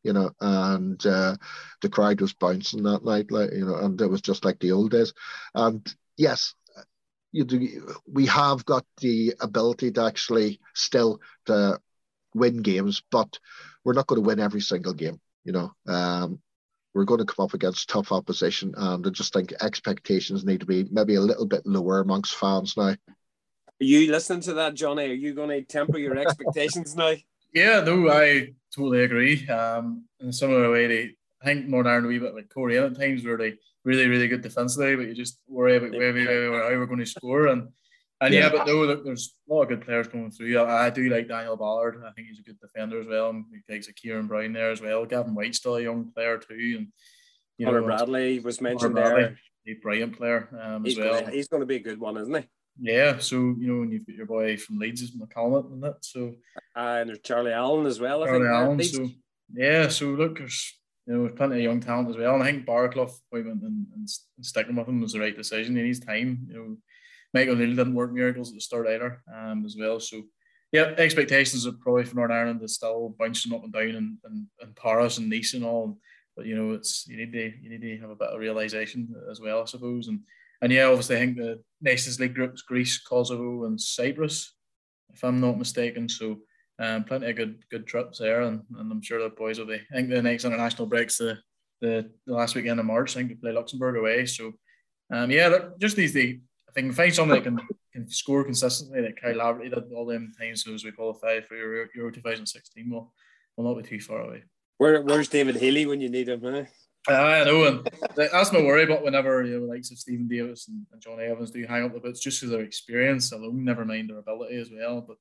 [0.02, 1.36] you know, and uh,
[1.82, 4.72] the crowd was bouncing that night, like you know, and it was just like the
[4.72, 5.12] old days.
[5.54, 5.86] And
[6.16, 6.54] yes,
[7.32, 11.80] you do, we have got the ability to actually still to
[12.34, 13.38] win games, but
[13.84, 15.72] we're not going to win every single game, you know.
[15.86, 16.40] Um,
[16.94, 20.66] we're going to come up against tough opposition, and I just think expectations need to
[20.66, 22.96] be maybe a little bit lower amongst fans now.
[23.80, 25.10] Are you listening to that, Johnny?
[25.10, 27.14] Are you going to temper your expectations now?
[27.52, 29.48] Yeah, no, I totally agree.
[29.48, 32.84] Um, in a similar way, they, I think Northern Ireland a wee bit like Coleraine
[32.84, 36.50] at times where they really, really good defensively, but you just worry about where, where,
[36.50, 37.46] where, how we're going to score.
[37.46, 37.68] And
[38.20, 40.58] and yeah, yeah but no, look, there's a lot of good players coming through.
[40.58, 42.02] I, I, do like Daniel Ballard.
[42.06, 43.30] I think he's a good defender as well.
[43.30, 45.06] And he takes a Ciaron Brown there as well.
[45.06, 46.74] Gavin White's still a young player too.
[46.78, 46.88] And
[47.58, 49.38] you Hunter know, Bradley was mentioned Bradley, there.
[49.68, 51.20] A brilliant player um, he's as well.
[51.20, 52.48] Gonna, he's going to be a good one, isn't he?
[52.80, 56.04] Yeah, so you know, and you've got your boy from Leeds is McCallum and that.
[56.04, 56.34] So
[56.76, 58.24] uh, and there's Charlie Allen as well.
[58.24, 58.82] Charlie Allen.
[58.82, 59.08] So
[59.54, 62.34] yeah, so look, there's you know, plenty of young talent as well.
[62.34, 65.76] And I think Barraclough appointment and, and, and sticking with him was the right decision.
[65.76, 66.46] He needs time.
[66.48, 66.76] You know,
[67.32, 70.00] Michael O'Neill didn't work miracles at the start either, um, as well.
[70.00, 70.22] So
[70.72, 74.46] yeah, expectations are probably for Northern Ireland is still bouncing up and down and and,
[74.60, 75.98] and Paris and Nice and all.
[76.36, 79.14] But you know, it's you need to you need to have a bit of realization
[79.30, 80.08] as well, I suppose.
[80.08, 80.20] And
[80.62, 84.54] and yeah, obviously, I think the Nations League groups Greece, Kosovo, and Cyprus,
[85.12, 86.08] if I'm not mistaken.
[86.08, 86.38] So,
[86.78, 89.80] um, plenty of good good trips there, and, and I'm sure the boys will be.
[89.92, 91.38] I think the next international breaks the,
[91.80, 93.16] the, the last weekend of March.
[93.16, 94.26] I think they play Luxembourg away.
[94.26, 94.52] So,
[95.12, 96.38] um, yeah, look, just needs to.
[96.68, 97.58] I think find someone that can,
[97.92, 101.56] can score consistently, like Kyle Lafferty did all them times so as we qualify for
[101.56, 102.90] Euro, Euro 2016.
[102.90, 103.12] Will
[103.56, 104.42] will not be too far away.
[104.78, 106.44] Where, where's David Healy when you need him?
[106.44, 106.66] Eh?
[107.08, 108.86] I know, and that's my worry.
[108.86, 111.94] But whenever you know, likes of Stephen Davis and, and John Evans do hang up
[111.94, 115.04] the boots, just because their experience alone, never mind their ability as well.
[115.06, 115.16] But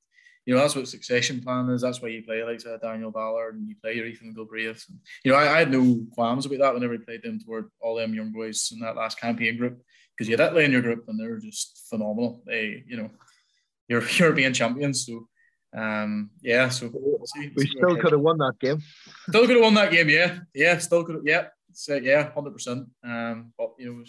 [0.46, 1.82] you know, that's what succession plan is.
[1.82, 4.84] That's why you play like uh, Daniel Ballard and you play your Ethan Galbraith.
[4.88, 7.68] And, you know, I, I, had no qualms about that whenever we played them toward
[7.80, 9.82] all them young boys in that last campaign group
[10.16, 12.44] because you had Italy in your group and they're just phenomenal.
[12.46, 13.10] They, you know,
[13.88, 15.04] you're European champions.
[15.04, 15.28] So,
[15.76, 16.68] um, yeah.
[16.68, 16.90] So
[17.24, 18.80] see, we see still could have won that game.
[19.28, 20.08] Still could have won that game.
[20.08, 20.78] Yeah, yeah.
[20.78, 21.16] Still could.
[21.16, 21.46] have, Yeah,
[21.76, 22.88] so yeah, hundred percent.
[23.04, 24.04] Um, but you know,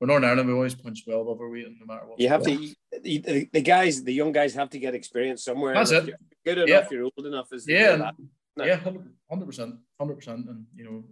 [0.00, 0.48] we're Northern Ireland.
[0.48, 2.18] We always punch well above our weight, no matter what.
[2.20, 2.74] You have to.
[3.02, 5.74] The, the, guys, the young guys, have to get experience somewhere.
[5.74, 6.14] That's it.
[6.44, 6.68] good enough.
[6.68, 6.86] Yeah.
[6.90, 7.52] You're old enough.
[7.52, 8.12] Is yeah,
[8.56, 8.64] no.
[8.64, 10.48] yeah, hundred percent, hundred percent.
[10.48, 11.04] And you know,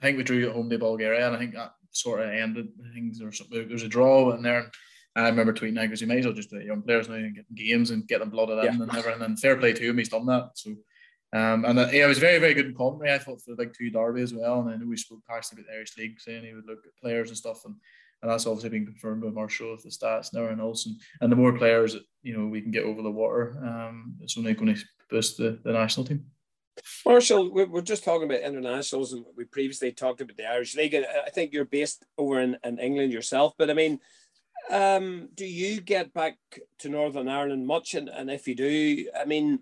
[0.00, 2.68] I think we drew at home to Bulgaria, and I think that sort of ended
[2.94, 3.18] things.
[3.18, 4.70] There was, there was a draw in there.
[5.14, 7.16] And I remember tweeting out because you might as well just do young players now
[7.16, 8.72] and get games and get them blooded yeah.
[8.72, 9.20] in and everything.
[9.20, 10.52] And fair play to him, he's done that.
[10.54, 10.74] So
[11.32, 13.12] um, and uh, yeah, it was very, very good in commentary.
[13.12, 14.60] I thought for the big two derby as well.
[14.60, 17.00] And I know we spoke past about the Irish League, saying he would look at
[17.00, 17.74] players and stuff, and,
[18.20, 20.88] and that's obviously been confirmed by Marshall with the stats now and else.
[21.20, 24.52] And, the more players you know we can get over the water, um, it's only
[24.52, 26.26] going to boost the, the national team.
[27.06, 30.94] Marshall, we're just talking about internationals, and we previously talked about the Irish League.
[30.94, 34.00] And I think you're based over in, in England yourself, but I mean,
[34.70, 36.38] um, do you get back
[36.78, 37.94] to Northern Ireland much?
[37.94, 39.60] And, and if you do, I mean,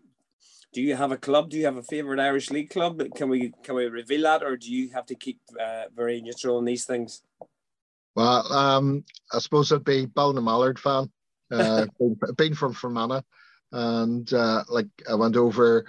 [0.72, 1.50] do you have a club?
[1.50, 3.02] Do you have a favourite Irish League club?
[3.16, 6.58] Can we can we reveal that, or do you have to keep uh, very neutral
[6.58, 7.22] on these things?
[8.14, 11.10] Well, um, I suppose I'd be Ballinamallard fan.
[11.50, 13.22] Uh, been, been from Fermanagh,
[13.72, 15.86] and uh, like I went over.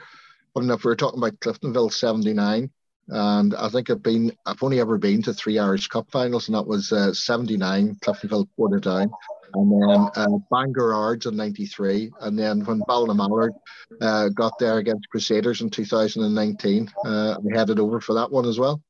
[0.53, 2.69] When we were talking about Cliftonville '79,
[3.07, 6.55] and I think I've been I've only ever been to three Irish Cup finals, and
[6.55, 9.11] that was uh, '79 Cliftonville Portadown,
[9.53, 13.51] and then uh, Bangor Ards in '93, and then when Ballinamallard
[14.01, 18.59] uh, got there against Crusaders in 2019, uh, I headed over for that one as
[18.59, 18.81] well.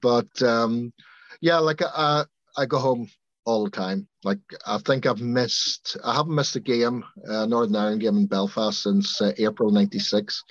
[0.00, 0.92] But um,
[1.40, 2.24] yeah, like uh,
[2.56, 3.08] I go home
[3.44, 4.08] all the time.
[4.24, 8.26] Like I think I've missed, I haven't missed a game, uh, Northern Ireland game in
[8.26, 10.44] Belfast since uh, April '96.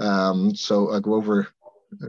[0.00, 1.48] Um, so I go over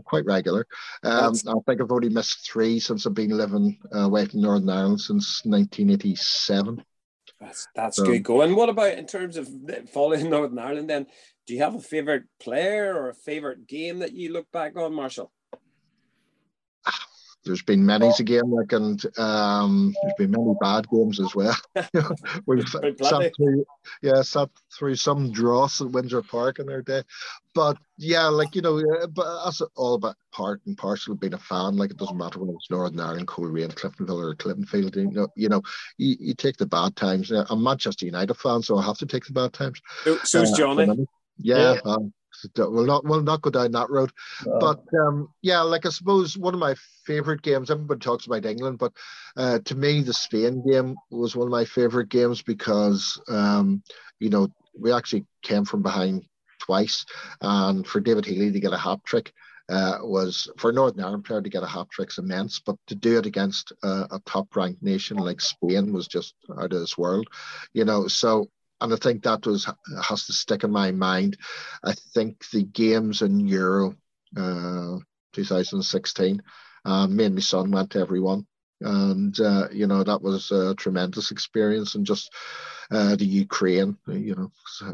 [0.03, 0.65] quite regular.
[1.03, 4.69] Um, I think I've only missed three since I've been living uh, away from Northern
[4.69, 6.83] Ireland since 1987.
[7.39, 8.55] That's that's so, good going.
[8.55, 9.49] What about in terms of
[9.93, 10.89] following Northern Ireland?
[10.89, 11.07] Then,
[11.47, 14.93] do you have a favorite player or a favorite game that you look back on,
[14.93, 15.31] Marshall?
[17.45, 21.55] There's been many a game like and um, there's been many bad games as well.
[22.45, 23.65] We've sat through,
[24.01, 27.03] yeah, sat through some dross at Windsor Park in their day,
[27.55, 28.81] but yeah, like you know,
[29.13, 31.77] but that's all about part and parcel of being a fan.
[31.77, 34.95] Like it doesn't matter when it's Northern Ireland, Coleraine, Cliftonville, or Cliftonfield.
[34.95, 35.61] You know, you know,
[35.97, 37.31] you, you take the bad times.
[37.31, 39.81] I'm Manchester United fan, so I have to take the bad times.
[40.03, 41.07] So, so's uh, Johnny.
[41.37, 41.79] Yeah, yeah.
[41.85, 42.13] Um,
[42.57, 44.11] we'll not we'll not go down that road.
[44.59, 46.75] But um, yeah, like I suppose one of my
[47.05, 47.71] favorite games.
[47.71, 48.93] Everybody talks about England, but
[49.37, 53.83] uh, to me, the Spain game was one of my favorite games because um,
[54.19, 56.23] you know we actually came from behind
[56.59, 57.05] twice,
[57.41, 59.33] and for David Healy to get a hat trick.
[59.71, 63.19] Uh, was for Northern Ireland player to get a hat trick's immense, but to do
[63.19, 67.27] it against uh, a top ranked nation like Spain was just out of this world,
[67.71, 68.07] you know.
[68.07, 68.49] So
[68.81, 69.69] and I think that was
[70.03, 71.37] has to stick in my mind.
[71.83, 73.95] I think the games in Euro
[74.37, 74.97] uh,
[75.33, 76.41] 2016,
[76.85, 78.45] uh, me and my son went to every one,
[78.81, 81.95] and uh, you know that was a tremendous experience.
[81.95, 82.33] And just
[82.91, 84.51] uh, the Ukraine, you know,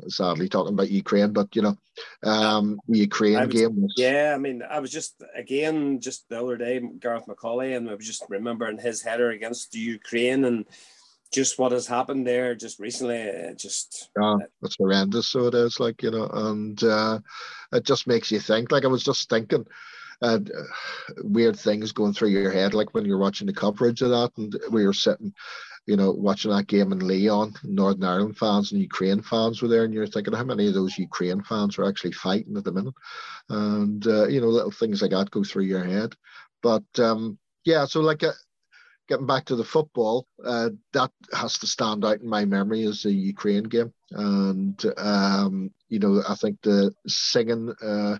[0.09, 1.77] sadly talking about Ukraine, but you know,
[2.23, 3.93] um, the Ukraine was, game was.
[3.97, 7.95] Yeah, I mean, I was just again just the other day, Gareth McAuley, and I
[7.95, 10.65] was just remembering his header against the Ukraine and
[11.33, 15.27] just what has happened there just recently, just yeah, it's horrendous.
[15.27, 17.19] So it is like you know, and uh,
[17.73, 18.71] it just makes you think.
[18.71, 19.65] Like I was just thinking,
[20.21, 20.39] uh,
[21.17, 24.55] weird things going through your head, like when you're watching the coverage of that, and
[24.71, 25.33] we were sitting,
[25.85, 29.83] you know, watching that game in Lyon Northern Ireland fans and Ukraine fans were there,
[29.83, 32.95] and you're thinking how many of those Ukraine fans are actually fighting at the minute,
[33.49, 36.15] and uh, you know, little things like that go through your head.
[36.61, 38.23] But um, yeah, so like.
[38.23, 38.33] A, uh,
[39.07, 43.03] getting back to the football, uh, that has to stand out in my memory as
[43.03, 43.93] the Ukraine game.
[44.11, 48.17] And, um, you know, I think the singing uh,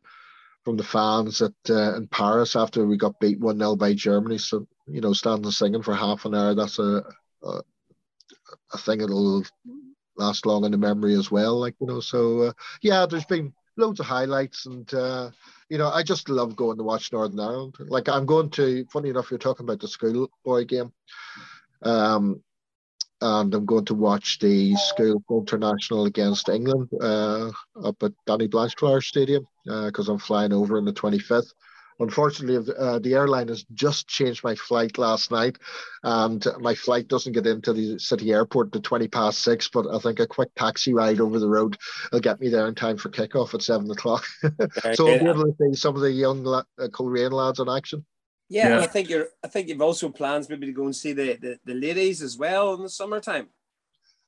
[0.64, 4.38] from the fans at uh, in Paris after we got beat 1 0 by Germany.
[4.38, 7.04] So, you know, standing singing for half an hour, that's a,
[7.44, 7.62] a,
[8.74, 9.44] a thing that'll
[10.18, 11.60] last long in the memory as well.
[11.60, 15.32] Like, you know, so uh, yeah, there's been loads of highlights and, uh,
[15.70, 17.76] you know, I just love going to watch Northern Ireland.
[17.80, 20.92] Like I'm going to, funny enough, you're talking about the schoolboy game.
[21.82, 22.42] Um,
[23.22, 27.50] and I'm going to watch the school international against England uh,
[27.84, 31.52] up at Danny Blanchflower Stadium because uh, I'm flying over on the 25th.
[32.00, 35.58] Unfortunately, uh, the airline has just changed my flight last night,
[36.04, 39.70] and my flight doesn't get into the city airport to 20 past six.
[39.70, 41.78] But I think a quick taxi ride over the road
[42.12, 44.26] will get me there in time for kickoff at seven o'clock.
[44.94, 47.70] so I'll be able to see some of the young la- uh, Coleraine lads in
[47.70, 48.06] action.
[48.50, 48.80] Yeah, yeah.
[48.82, 49.28] I think you're.
[49.44, 52.38] I think you've also plans maybe to go and see the, the, the ladies as
[52.38, 53.48] well in the summertime.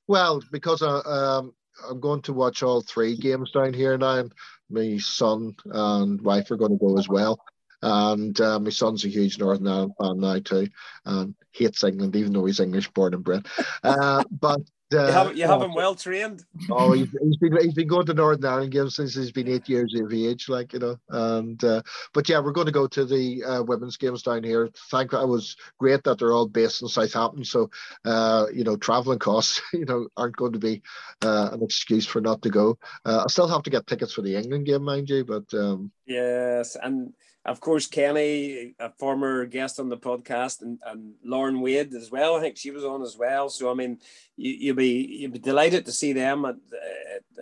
[0.08, 1.54] Well, because I, uh, um,
[1.88, 4.32] I'm going to watch all three games down here now, and
[4.70, 7.40] my son and wife are going to go as well.
[7.82, 10.68] And uh, my son's a huge Northern Ireland fan now too,
[11.06, 13.46] and hates England, even though he's English born and bred.
[13.84, 14.62] Uh, but
[14.94, 16.46] uh, you have, you have him well trained.
[16.72, 19.68] Oh, he's, he's been he's been going to Northern Ireland games since he's been eight
[19.68, 20.96] years of age, like you know.
[21.10, 21.82] And uh,
[22.14, 24.70] but yeah, we're going to go to the uh, women's games down here.
[24.90, 27.70] Thank I was great that they're all based in Southampton, so
[28.06, 30.82] uh, you know, traveling costs you know aren't going to be
[31.22, 32.78] uh, an excuse for not to go.
[33.06, 35.92] Uh, I still have to get tickets for the England game, mind you, but um,
[36.06, 37.14] yes, and
[37.48, 42.36] of course, Kenny, a former guest on the podcast, and, and Lauren Wade as well.
[42.36, 43.48] I think she was on as well.
[43.48, 44.00] So I mean,
[44.36, 46.56] you, you'll be you'll be delighted to see them at,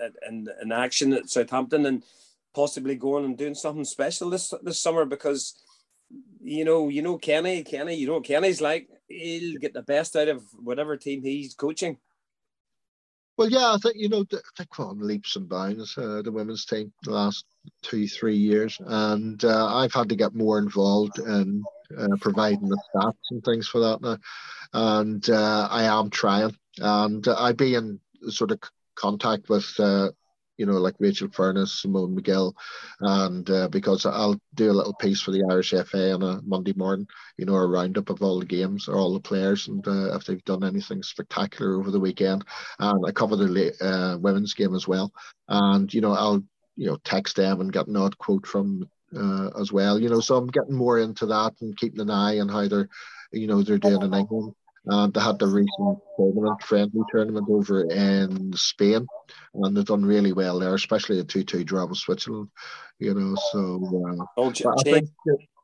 [0.01, 2.03] at, in, in action at Southampton and
[2.53, 5.55] possibly going and doing something special this this summer because
[6.39, 10.27] you know you know Kenny Kenny you know Kenny's like he'll get the best out
[10.27, 11.97] of whatever team he's coaching.
[13.37, 15.97] Well, yeah, I think you know they've gone leaps and bounds.
[15.97, 17.45] Uh, the women's team the last
[17.81, 21.63] two three years, and uh, I've had to get more involved in
[21.97, 24.17] uh, providing the stats and things for that now,
[24.73, 28.59] and uh, I am trying, and I be in sort of
[28.95, 30.11] contact with uh,
[30.57, 32.53] you know, like Rachel Furness, Simone Magill,
[33.01, 36.73] and uh, because I'll do a little piece for the Irish FA on a Monday
[36.75, 40.15] morning, you know, a roundup of all the games or all the players and uh,
[40.15, 42.45] if they've done anything spectacular over the weekend.
[42.79, 45.11] And I cover the uh, women's game as well.
[45.47, 46.43] And, you know, I'll,
[46.75, 50.19] you know, text them and get an odd quote from uh, as well, you know,
[50.19, 52.89] so I'm getting more into that and keeping an eye on how they're,
[53.31, 54.53] you know, they're doing in England.
[54.87, 59.07] And they had the recent tournament, friendly tournament over in Spain,
[59.53, 62.49] and they've done really well there, especially a 2 2 draw with Switzerland.
[62.99, 65.09] You know, so uh, oh, I think,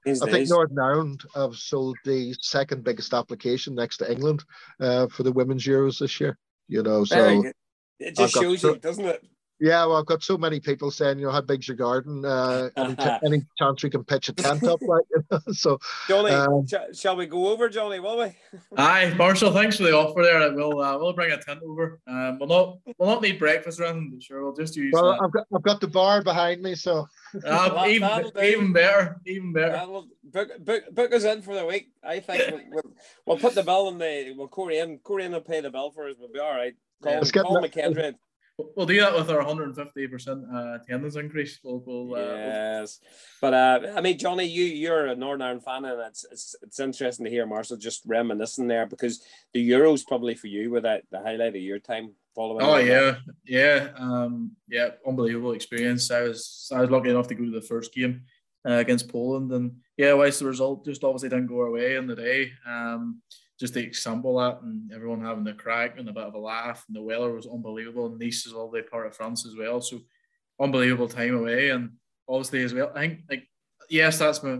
[0.05, 4.43] I think Northern Ireland have sold the second biggest application next to England
[4.79, 6.37] uh, for the women's Euros this year.
[6.67, 7.43] You know, so
[7.99, 9.23] it just shows you, doesn't it?
[9.61, 12.25] Yeah, well, I've got so many people saying, you know, how big's your garden?
[12.25, 15.03] Uh, any, t- any chance we can pitch a tent up, right?
[15.11, 15.39] You know?
[15.51, 17.99] so, Johnny, um, sh- shall we go over, Johnny?
[17.99, 18.35] Will we?
[18.77, 20.51] Aye, Marshall, thanks for the offer there.
[20.51, 21.99] We'll uh, we'll bring a tent over.
[22.07, 24.19] Um, we'll not we'll not need breakfast or anything.
[24.19, 24.91] Sure, we'll just use.
[24.93, 25.21] Well, that.
[25.23, 27.07] I've got I've got the bar behind me, so.
[27.45, 29.79] Uh, even, even better, even better.
[29.87, 31.91] We'll book, book, book us in for the week.
[32.03, 32.93] I think we'll, we'll,
[33.27, 34.33] we'll put the bill in the.
[34.35, 36.15] Well, Coleraine Coleraine will pay the bill for us.
[36.19, 36.73] We'll be all right.
[37.03, 38.15] Call, yeah, call McKendry.
[38.75, 41.59] We'll do that with our 150% uh, attendance increase.
[41.63, 42.99] We'll, we'll, uh, yes,
[43.41, 46.79] but uh, I mean, Johnny, you you're a Northern Ireland fan, and it's, it's it's
[46.79, 51.03] interesting to hear Marshall just reminiscing there because the Euros probably for you were that
[51.11, 52.65] the highlight of your time following.
[52.65, 56.11] Oh yeah, yeah, um, yeah, unbelievable experience.
[56.11, 58.23] I was I was lucky enough to go to the first game
[58.67, 62.07] uh, against Poland, and yeah, whilst the result just obviously didn't go our way in
[62.07, 62.51] the day.
[62.67, 63.21] Um,
[63.61, 66.83] just to example that and everyone having the crack and a bit of a laugh.
[66.87, 68.07] And the weather was unbelievable.
[68.07, 69.79] And Nice is all the part of France as well.
[69.79, 69.99] So
[70.59, 71.69] unbelievable time away.
[71.69, 71.91] And
[72.27, 73.47] obviously as well I think like
[73.89, 74.59] yes that's my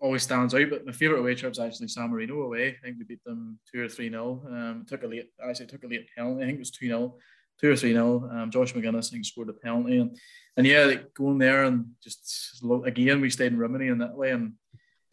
[0.00, 2.70] always stands out but my favourite away trip is actually San Marino away.
[2.70, 4.42] I think we beat them two or three nil.
[4.48, 6.42] Um took a late actually took a late penalty.
[6.42, 7.18] I think it was two nil
[7.60, 8.28] two or three nil.
[8.32, 9.98] Um Josh Magennis I think scored a penalty.
[9.98, 10.16] And
[10.56, 14.30] and yeah like going there and just again we stayed in Rimini in that way.
[14.30, 14.54] And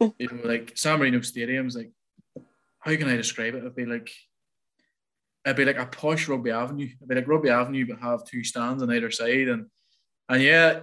[0.18, 1.92] you know like San Marino Stadium's like
[2.88, 3.58] how can I describe it?
[3.58, 4.10] It'd be like
[5.44, 6.86] it'd be like a posh Rugby Avenue.
[6.86, 9.66] It'd be like Rugby Avenue, but have two stands on either side, and
[10.28, 10.80] and yeah,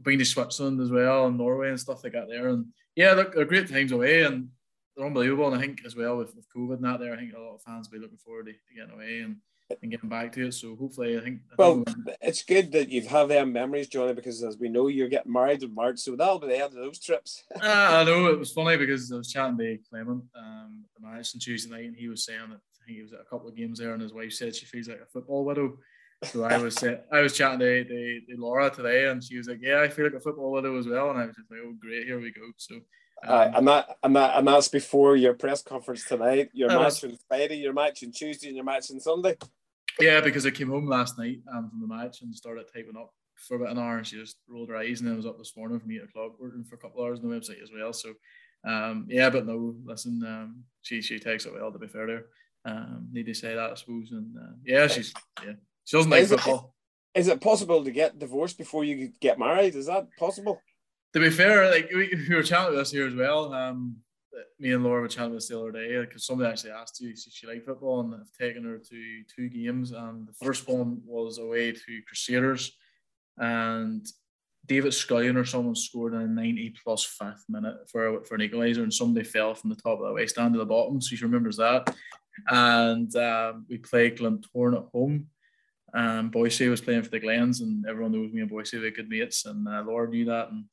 [0.00, 2.48] been to Switzerland as well and Norway and stuff like that there.
[2.48, 4.48] And yeah, look, they're great times away and
[4.96, 5.46] they're unbelievable.
[5.46, 7.54] And I think as well with, with COVID and that there, I think a lot
[7.54, 9.36] of fans will be looking forward to, to getting away and
[9.82, 10.54] and getting back to it.
[10.54, 11.40] So hopefully, I think.
[11.52, 14.88] I well, think it's good that you've had them memories, Johnny, because as we know,
[14.88, 17.44] you're getting married in March, so that'll be the end of those trips.
[17.54, 21.06] uh, I know it was funny because I was chatting to Clement um, at the
[21.06, 23.30] marriage on Tuesday night, and he was saying that I think he was at a
[23.30, 25.78] couple of games there, and his wife said she feels like a football widow.
[26.24, 29.48] So I was uh, I was chatting to, to, to, Laura today, and she was
[29.48, 31.60] like, "Yeah, I feel like a football widow as well," and I was just like,
[31.62, 32.76] "Oh, great, here we go." So.
[33.24, 36.50] Um, uh, and that and that and that's before your press conference tonight.
[36.52, 39.36] Your match on Friday, your match on Tuesday, and your match on Sunday.
[40.00, 43.12] Yeah, because I came home last night um, from the match and started typing up
[43.34, 45.56] for about an hour, and she just rolled her eyes, and then was up this
[45.56, 47.92] morning from eight o'clock working for a couple of hours on the website as well.
[47.92, 48.14] So,
[48.66, 51.72] um, yeah, but no, listen, um, she she takes it well.
[51.72, 52.24] To be fair, there,
[52.64, 55.12] um, need to say that I suppose, and uh, yeah, she's
[55.44, 55.52] yeah,
[55.84, 56.74] she doesn't like is football.
[57.14, 59.74] It, is it possible to get divorced before you get married?
[59.74, 60.60] Is that possible?
[61.14, 63.52] To be fair, like we, we were chatting with us here as well.
[63.54, 63.96] Um,
[64.58, 67.18] me and Laura were chatting this the other day because somebody actually asked you if
[67.18, 69.92] she liked football, and I've taken her to two games.
[69.92, 72.72] And the first one was away to Crusaders,
[73.38, 74.06] and
[74.66, 78.82] David Scullion or someone scored in a 90 plus fifth minute for, for an equaliser,
[78.82, 81.00] and somebody fell from the top of the waist down to the bottom.
[81.00, 81.94] So she remembers that.
[82.48, 85.28] And um, we played Glentoran at home.
[85.94, 89.08] and Boise was playing for the Glens, and everyone knows me and Boise were good
[89.08, 90.50] mates, and uh, Laura knew that.
[90.50, 90.64] And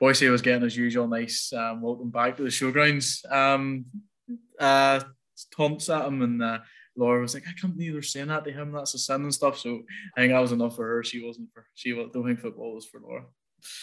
[0.00, 3.84] Boise was getting his usual nice um, welcome back to the showgrounds um,
[4.58, 5.00] uh,
[5.54, 6.58] taunts at him, and uh,
[6.96, 8.72] Laura was like, "I can't believe they're saying that to him.
[8.72, 9.82] That's a sin and stuff." So
[10.16, 11.04] I think that was enough for her.
[11.04, 11.92] She wasn't for she.
[11.92, 13.24] Don't think football was for Laura.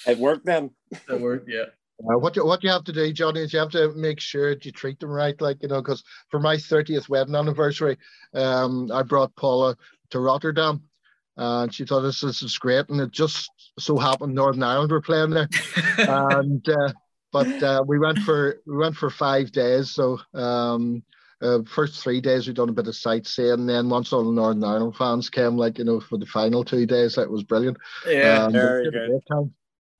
[0.07, 0.71] It worked then.
[0.91, 1.65] It worked, yeah.
[1.99, 4.55] Uh, what you what you have to do, Johnny, is you have to make sure
[4.55, 7.95] that you treat them right, like you know, because for my thirtieth wedding anniversary,
[8.33, 9.75] um, I brought Paula
[10.09, 10.81] to Rotterdam,
[11.37, 15.01] and she thought this, this is great, and it just so happened Northern Ireland were
[15.01, 15.47] playing there,
[15.97, 16.93] and uh,
[17.31, 19.91] but uh, we went for we went for five days.
[19.91, 21.03] So um,
[21.41, 24.31] uh, first three days we done a bit of sightseeing, and then once all the
[24.31, 27.77] Northern Ireland fans came, like you know, for the final two days, that was brilliant.
[28.07, 29.21] Yeah, um, very good.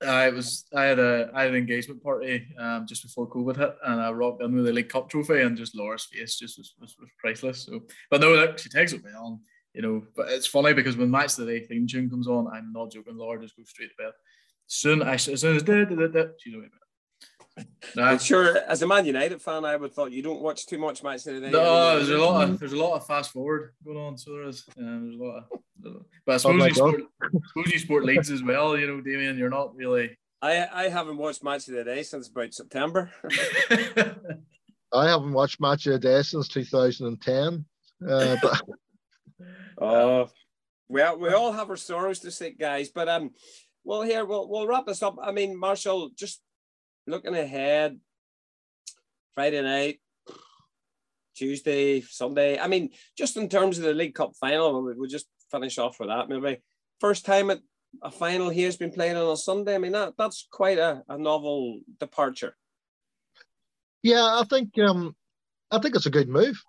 [0.00, 3.76] I was I had a I had an engagement party um, just before COVID hit,
[3.84, 6.74] and I rocked in with the League Cup trophy, and just Laura's face just was,
[6.80, 7.64] was, was priceless.
[7.64, 7.80] So,
[8.10, 9.40] but no, look, she takes it well.
[9.74, 12.48] You know, but it's funny because when match of the day theme tune comes on,
[12.48, 13.16] I'm not joking.
[13.16, 14.12] Laura just goes straight to bed.
[14.66, 16.66] Soon, I, as soon as da, da, da, da, she's away
[17.96, 18.10] Nah.
[18.10, 21.02] I'm sure, as a Man United fan, I would thought you don't watch too much
[21.02, 21.50] match of the day.
[21.50, 24.16] No, there's a lot of there's a lot of fast forward going on.
[24.16, 24.64] So there is.
[24.78, 25.44] Um, there's a lot
[25.82, 27.02] of, but I suppose, oh you sport,
[27.48, 28.76] suppose you sport leagues as well.
[28.76, 30.16] You know, Damien, you're not really.
[30.40, 33.10] I I haven't watched match of the day since about September.
[34.92, 37.64] I haven't watched match of the day since 2010.
[38.08, 38.62] Uh, but
[39.80, 40.28] oh,
[40.88, 42.88] well, we all have our sorrows to say, guys.
[42.88, 43.30] But um,
[43.84, 45.16] well, here we'll we'll wrap this up.
[45.22, 46.40] I mean, Marshall, just
[47.06, 47.98] looking ahead,
[49.34, 50.00] Friday night,
[51.36, 52.58] Tuesday, Sunday.
[52.58, 56.08] I mean, just in terms of the League Cup final, we'll just finish off with
[56.08, 56.28] that.
[56.28, 56.60] Maybe
[57.00, 57.60] first time at
[58.02, 59.74] a final here has been played on a Sunday.
[59.74, 62.56] I mean, that that's quite a, a novel departure.
[64.02, 65.14] Yeah, I think um,
[65.70, 66.62] I think it's a good move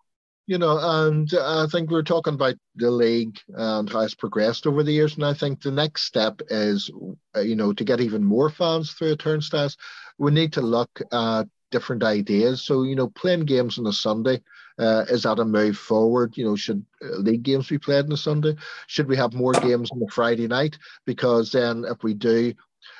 [0.49, 4.81] you know, and I think we're talking about the league and how it's progressed over
[4.81, 5.13] the years.
[5.13, 6.89] And I think the next step is,
[7.35, 9.77] uh, you know, to get even more fans through turnstiles,
[10.17, 12.63] we need to look at different ideas.
[12.63, 14.41] So, you know, playing games on a Sunday,
[14.79, 16.35] uh, is that a move forward?
[16.35, 18.55] You know, should uh, league games be played on a Sunday?
[18.87, 20.79] Should we have more games on a Friday night?
[21.05, 22.55] Because then if we do,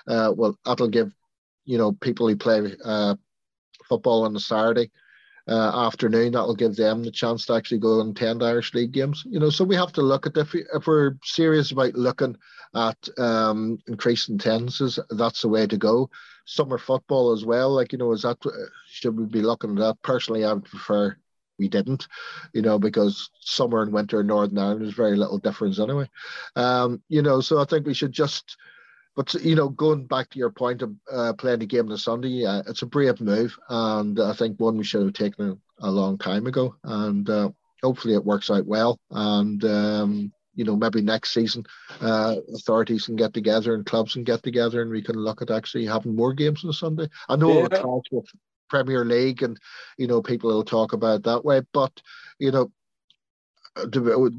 [0.07, 1.11] uh, well, that'll give,
[1.65, 3.15] you know, people who play uh,
[3.87, 4.91] football on a Saturday,
[5.47, 6.33] uh, afternoon.
[6.33, 9.23] That'll give them the chance to actually go and attend Irish League games.
[9.27, 12.37] You know, so we have to look at if, we, if we're serious about looking
[12.75, 16.09] at um, increasing attendances, that's the way to go.
[16.45, 17.71] Summer football as well.
[17.73, 18.37] Like you know, is that
[18.87, 20.01] should we be looking at that?
[20.01, 21.15] Personally, I would prefer
[21.59, 22.07] we didn't,
[22.53, 26.09] you know, because summer and winter in Northern Ireland is very little difference anyway.
[26.55, 28.55] Um, you know, so I think we should just
[29.19, 31.97] but you know, going back to your point of uh, playing the game on a
[31.97, 35.89] Sunday, uh, it's a brave move, and I think one we should have taken a,
[35.89, 36.77] a long time ago.
[36.85, 37.49] And uh,
[37.83, 38.97] hopefully, it works out well.
[39.11, 41.65] And um, you know, maybe next season,
[41.99, 45.51] uh, authorities can get together and clubs can get together, and we can look at
[45.51, 47.09] actually having more games on a Sunday.
[47.27, 47.83] I know yeah.
[48.11, 48.25] with
[48.69, 49.59] Premier League, and
[49.97, 51.91] you know, people will talk about that way, but
[52.39, 52.71] you know,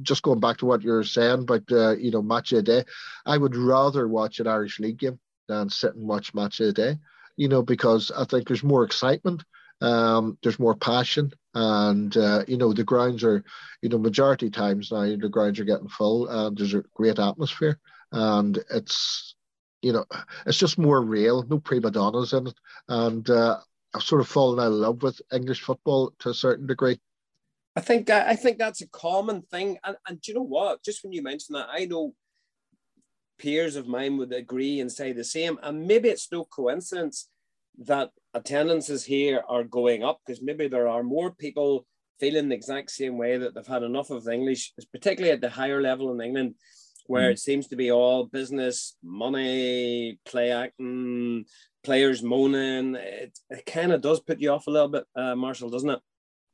[0.02, 2.84] just going back to what you're saying about uh, you know match of the day,
[3.26, 5.18] I would rather watch an Irish League game
[5.48, 6.98] than sit and watch match of the day.
[7.36, 9.42] You know because I think there's more excitement,
[9.80, 13.42] um, there's more passion, and uh, you know the grounds are,
[13.82, 17.78] you know, majority times now the grounds are getting full, and there's a great atmosphere,
[18.12, 19.34] and it's
[19.82, 20.04] you know
[20.46, 22.54] it's just more real, no prima donnas in it,
[22.88, 23.58] and uh,
[23.94, 27.00] I've sort of fallen out of love with English football to a certain degree.
[27.80, 30.84] I think I think that's a common thing, and and do you know what?
[30.84, 32.12] Just when you mention that, I know
[33.38, 35.58] peers of mine would agree and say the same.
[35.62, 37.30] And maybe it's no coincidence
[37.86, 41.86] that attendances here are going up because maybe there are more people
[42.18, 45.80] feeling the exact same way that they've had enough of English, particularly at the higher
[45.80, 46.56] level in England,
[47.06, 47.32] where mm.
[47.32, 51.46] it seems to be all business, money, play acting,
[51.82, 52.94] players moaning.
[52.96, 56.00] It, it kind of does put you off a little bit, uh, Marshall, doesn't it?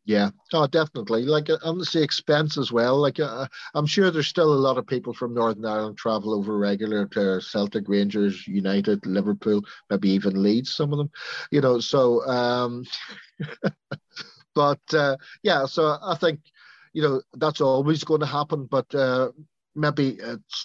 [0.08, 1.24] Yeah, oh, definitely.
[1.24, 2.96] Like on the expense as well.
[2.96, 6.56] Like uh, I'm sure there's still a lot of people from Northern Ireland travel over
[6.56, 10.72] regular to Celtic, Rangers, United, Liverpool, maybe even Leeds.
[10.72, 11.10] Some of them,
[11.50, 11.80] you know.
[11.80, 12.84] So, um,
[14.54, 16.40] but uh, yeah, so I think
[16.92, 18.66] you know that's always going to happen.
[18.66, 19.32] But uh,
[19.74, 20.18] maybe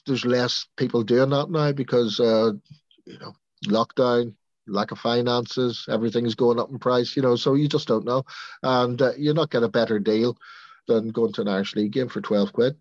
[0.06, 2.52] there's less people doing that now because uh,
[3.06, 3.34] you know
[3.68, 4.36] lockdown
[4.68, 8.24] lack of finances, everything's going up in price, you know, so you just don't know.
[8.64, 10.38] And uh, you're not getting a better deal
[10.88, 12.76] than going to an Irish League game for 12 quid.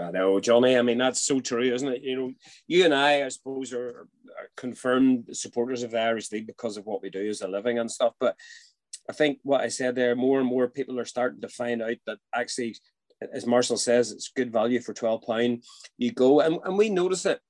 [0.00, 0.76] I know, Johnny.
[0.76, 2.02] I mean, that's so true, isn't it?
[2.02, 2.32] You know,
[2.68, 4.06] you and I, I suppose, are,
[4.38, 7.78] are confirmed supporters of the Irish League because of what we do as a living
[7.78, 8.12] and stuff.
[8.20, 8.36] But
[9.10, 11.96] I think what I said there, more and more people are starting to find out
[12.06, 12.76] that actually,
[13.32, 15.64] as Marshall says, it's good value for £12.
[15.96, 17.40] You go, and, and we notice it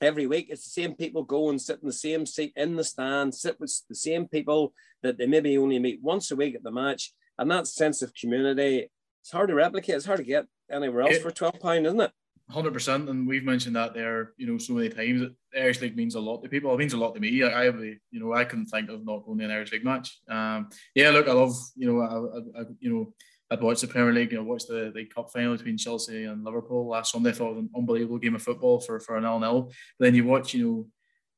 [0.00, 0.48] every week.
[0.50, 3.58] It's the same people go and sit in the same seat in the stand, sit
[3.60, 4.72] with the same people
[5.02, 7.12] that they maybe only meet once a week at the match.
[7.38, 8.90] And that sense of community,
[9.22, 9.96] it's hard to replicate.
[9.96, 12.12] It's hard to get anywhere else it, for twelve pound, isn't it?
[12.50, 15.22] Hundred percent, and we've mentioned that there, you know, so many times.
[15.52, 16.74] The Irish League means a lot to people.
[16.74, 17.42] It means a lot to me.
[17.42, 17.72] I, I
[18.10, 20.18] you know, I couldn't think of not going to an Irish League match.
[20.28, 23.14] Um, yeah, look, I love, you know, I, I, you know,
[23.50, 26.44] I'd watched the Premier League, you know, watched the, the cup final between Chelsea and
[26.44, 27.30] Liverpool last Sunday.
[27.30, 29.72] I thought it was an unbelievable game of football for, for an nil-nil.
[29.98, 30.86] Then you watch, you know,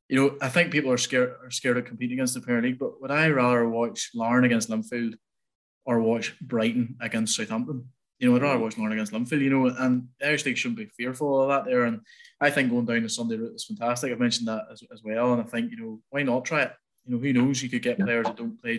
[0.08, 2.78] you know, I think people are scared are scared of competing against the Premier League,
[2.78, 5.14] but would I rather watch Larne against Linfield
[5.86, 7.88] or watch Brighton against Southampton?
[8.18, 10.78] You know, I'd rather watch Larne against Linfield, you know, and the Irish League shouldn't
[10.78, 11.84] be fearful of that there.
[11.84, 12.00] And
[12.42, 14.12] I think going down the Sunday route is fantastic.
[14.12, 15.32] I've mentioned that as, as well.
[15.32, 16.72] And I think, you know, why not try it?
[17.06, 17.62] You know, who knows?
[17.62, 18.76] You could get players that don't play,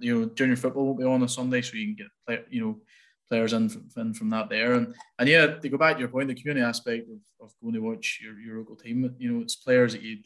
[0.00, 2.64] you know, junior football won't be on a Sunday, so you can get, play, you
[2.64, 2.80] know,
[3.28, 4.74] players in from, in from that there.
[4.74, 7.74] And and yeah, to go back to your point, the community aspect of, of going
[7.74, 10.24] to watch your, your local team, you know, it's players that you'd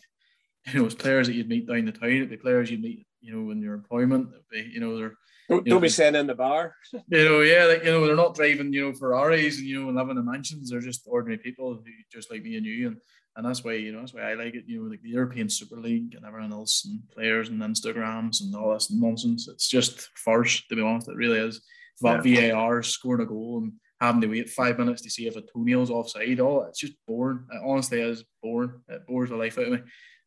[0.72, 3.06] you know, it's players that you'd meet down the town, it'd be players you'd meet,
[3.20, 5.16] you know, in your employment, it'd be, you know, they're
[5.48, 6.74] don't, don't be saying in the bar.
[7.08, 9.88] You know, yeah, like, you know, they're not driving, you know, Ferraris and you know,
[9.88, 10.70] and living in mansions.
[10.70, 11.82] They're just ordinary people who
[12.12, 12.96] just like me and you, and
[13.36, 14.64] and that's why you know that's why I like it.
[14.66, 18.54] You know, like the European Super League and everyone else, and players and Instagrams and
[18.54, 19.48] all this nonsense.
[19.48, 21.08] It's just farce, to be honest.
[21.08, 21.60] It really is.
[22.00, 22.52] About yeah.
[22.52, 25.90] VAR scoring a goal and having to wait five minutes to see if a toenail's
[25.90, 26.40] offside.
[26.40, 27.44] All it's just boring.
[27.50, 28.72] It honestly is boring.
[28.88, 29.78] It bores the life out of me.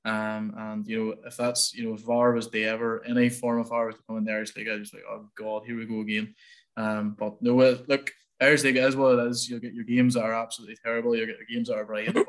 [0.06, 3.60] Um, and you know, if that's you know, if VAR was the ever any form
[3.60, 5.78] of VAR was to come in there, it's like I just like, oh god, here
[5.78, 6.34] we go again.
[6.78, 7.56] Um, but no,
[7.88, 9.50] look, Irish League is what it is.
[9.50, 11.16] You'll get your games that are absolutely terrible.
[11.16, 12.18] You'll get the games that are brilliant.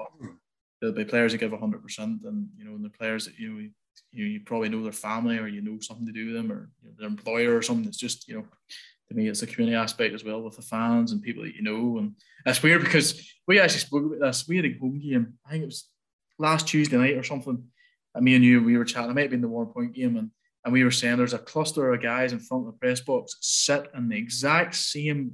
[0.81, 3.39] But there'll be players that give hundred percent, and you know, and the players that
[3.39, 3.69] you know,
[4.13, 6.71] you, you probably know their family or you know something to do with them or
[6.83, 7.87] you know, their employer or something.
[7.87, 8.45] It's just you know,
[9.09, 11.63] to me, it's a community aspect as well with the fans and people that you
[11.63, 11.99] know.
[11.99, 12.15] And
[12.45, 14.47] that's weird because we actually spoke about this.
[14.47, 15.35] We had a home game.
[15.45, 15.89] I think it was
[16.39, 17.63] last Tuesday night or something.
[18.15, 19.11] And me and you, we were chatting.
[19.11, 20.31] It might have been the one point game, and
[20.65, 23.37] and we were saying there's a cluster of guys in front of the press box
[23.41, 25.33] sit in the exact same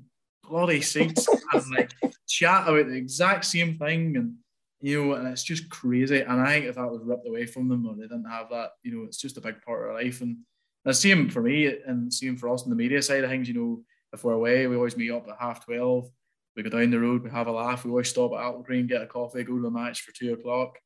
[0.48, 1.92] bloody seats and like
[2.28, 4.34] chat about the exact same thing, and
[4.80, 6.20] you know, and it's just crazy.
[6.20, 8.72] And I think if that was ripped away from them or they didn't have that,
[8.82, 10.20] you know, it's just a big part of their life.
[10.20, 10.38] And
[10.84, 13.48] the same for me and same for us in the media side of things.
[13.48, 13.82] You know,
[14.12, 16.10] if we're away, we always meet up at half twelve.
[16.56, 17.84] We go down the road, we have a laugh.
[17.84, 20.78] We always stop at Applegreen, get a coffee, go to the match for two o'clock.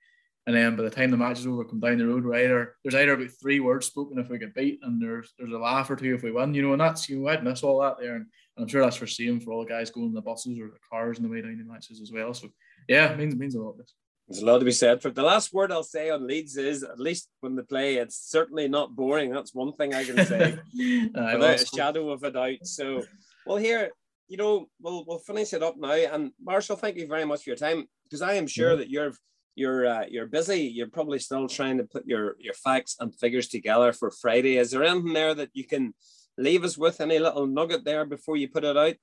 [0.49, 2.75] And then by the time the match is over, come down the road, we're either
[2.83, 5.91] there's either about three words spoken if we get beat, and there's there's a laugh
[5.91, 7.99] or two if we win, you know, and that's you know, I'd miss all that
[8.01, 8.15] there.
[8.15, 8.25] And,
[8.57, 10.69] and I'm sure that's for same for all the guys going in the buses or
[10.69, 12.33] the cars on the way down the matches as well.
[12.33, 12.49] So
[12.89, 13.77] yeah, it means it means a lot.
[13.77, 13.93] This.
[14.27, 15.17] There's a lot to be said for it.
[15.17, 18.69] The last word I'll say on Leeds is at least when they play, it's certainly
[18.69, 19.31] not boring.
[19.31, 22.65] That's one thing I can say without a shadow of a doubt.
[22.65, 23.03] So
[23.45, 23.91] well here,
[24.29, 25.91] you know, we'll we'll finish it up now.
[25.91, 28.79] And Marshall, thank you very much for your time because I am sure mm-hmm.
[28.79, 29.13] that you're
[29.59, 30.61] you're uh, you're busy.
[30.61, 34.57] You're probably still trying to put your your facts and figures together for Friday.
[34.57, 35.95] Is there anything there that you can
[36.39, 37.01] leave us with?
[37.01, 38.95] Any little nugget there before you put it out?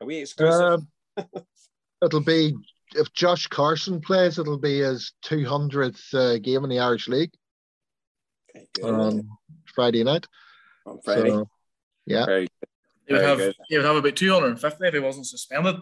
[0.00, 0.80] Are we exclusive?
[1.16, 1.22] Uh,
[2.02, 2.54] it'll be
[2.94, 7.32] if Josh Carson plays, it'll be his 200th uh, game in the Irish League
[8.54, 9.28] okay, on
[9.74, 10.26] Friday night.
[10.86, 11.48] On Friday, so,
[12.06, 12.26] yeah.
[12.26, 12.68] Very good.
[13.06, 15.76] He would, have, he would have about 250 if he wasn't suspended.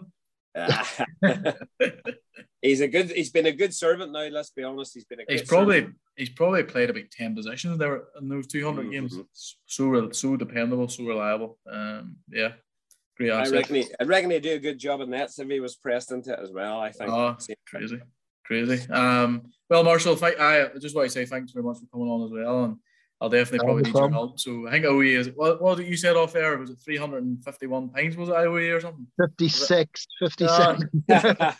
[2.61, 3.11] he's a good.
[3.11, 4.27] He's been a good servant now.
[4.27, 4.93] Let's be honest.
[4.93, 5.23] He's been a.
[5.27, 5.95] He's probably servant.
[6.15, 9.07] he's probably played about ten positions there in those two hundred mm mm-hmm.
[9.07, 9.55] games.
[9.65, 11.57] So so dependable, so reliable.
[11.71, 12.53] Um, yeah,
[13.17, 13.53] great asset.
[13.53, 15.75] I reckon he, I reckon he'd do a good job in that if he was
[15.75, 16.79] pressed into it as well.
[16.79, 17.09] I think.
[17.09, 17.37] Oh,
[17.67, 17.99] crazy,
[18.45, 18.89] crazy.
[18.89, 22.31] Um, well, Marshall, I just want to say thanks very much for coming on as
[22.31, 22.77] well, and
[23.21, 24.39] I'll definitely probably need your help.
[24.39, 28.17] So I think OE is what, what you said off air was it 351 pints
[28.17, 29.05] was it OE or something?
[29.21, 30.89] 56, 57.
[31.11, 31.53] Uh,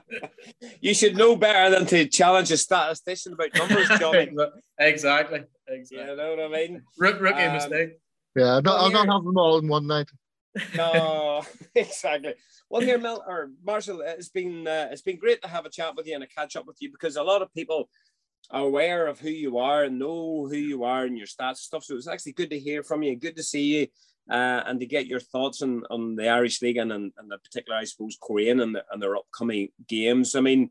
[0.80, 4.30] you should know better than to challenge a statistician about numbers, Johnny.
[4.80, 5.42] exactly.
[5.68, 6.06] Exactly.
[6.08, 6.82] You know what I mean?
[7.02, 7.98] R- rookie um, mistake.
[8.34, 10.08] Yeah, no, I'll not have them all in one night.
[10.74, 11.44] no,
[11.74, 12.34] exactly.
[12.70, 15.94] Well, here, Mel or Marshall, it's been uh, it's been great to have a chat
[15.96, 17.88] with you and a catch up with you because a lot of people
[18.50, 21.84] aware of who you are and know who you are and your stats stuff.
[21.84, 23.86] So it's actually good to hear from you, good to see you,
[24.30, 27.38] uh, and to get your thoughts on, on the Irish League and, and, and the
[27.38, 30.34] particular, I suppose, Coleraine and, the, and their upcoming games.
[30.34, 30.70] I mean,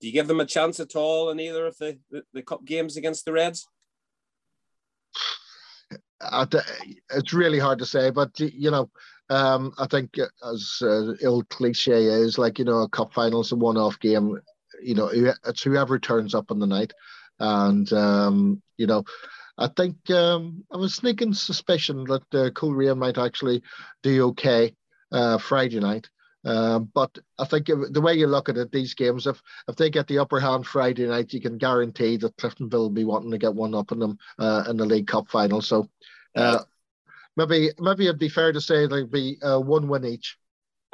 [0.00, 2.64] do you give them a chance at all in either of the, the, the cup
[2.64, 3.66] games against the Reds?
[7.10, 8.90] It's really hard to say, but you know,
[9.30, 13.52] um, I think as uh, ill cliche is, like you know, a cup final is
[13.52, 14.40] a one-off game
[14.82, 15.10] you know,
[15.46, 16.92] it's whoever turns up on the night.
[17.38, 19.04] And, um, you know,
[19.58, 23.62] I think um, I was sneaking suspicion that uh, might actually
[24.02, 24.74] do okay
[25.12, 26.08] uh, Friday night.
[26.44, 29.88] Um, but I think the way you look at it, these games, if if they
[29.88, 33.38] get the upper hand Friday night, you can guarantee that Cliftonville will be wanting to
[33.38, 35.62] get one up in them uh, in the League Cup final.
[35.62, 35.88] So
[36.36, 36.58] uh,
[37.36, 40.36] maybe maybe it'd be fair to say there'd be uh, one win each.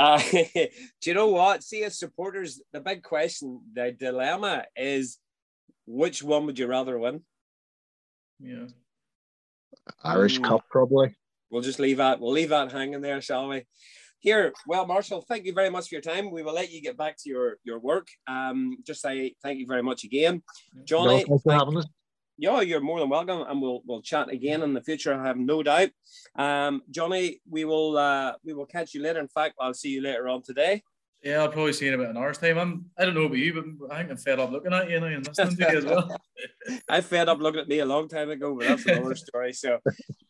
[0.01, 0.71] Uh, do
[1.05, 1.63] you know what?
[1.63, 5.19] See, as supporters, the big question, the dilemma is
[5.87, 7.21] which one would you rather win?
[8.39, 8.69] Yeah.
[10.03, 11.15] Irish um, Cup, probably.
[11.51, 12.19] We'll just leave that.
[12.19, 13.67] We'll leave that hanging there, shall we?
[14.21, 16.31] Here, well, Marshall, thank you very much for your time.
[16.31, 18.09] We will let you get back to your your work.
[18.27, 20.43] Um, just say thank you very much again,
[20.85, 21.25] Johnny.
[21.29, 21.87] No, thank,
[22.41, 25.15] yeah, you're more than welcome, and we'll we'll chat again in the future.
[25.15, 25.91] I have no doubt.
[26.37, 29.21] Um, Johnny, we will uh, we will catch you later.
[29.21, 30.83] In fact, I'll see you later on today.
[31.23, 32.57] Yeah, I'll probably see you in about an hour's time.
[32.57, 34.97] I'm, I don't know about you, but I think I'm fed up looking at you
[34.97, 36.17] and listening to you as well.
[36.89, 39.53] I fed up looking at me a long time ago, but that's another story.
[39.53, 39.81] So,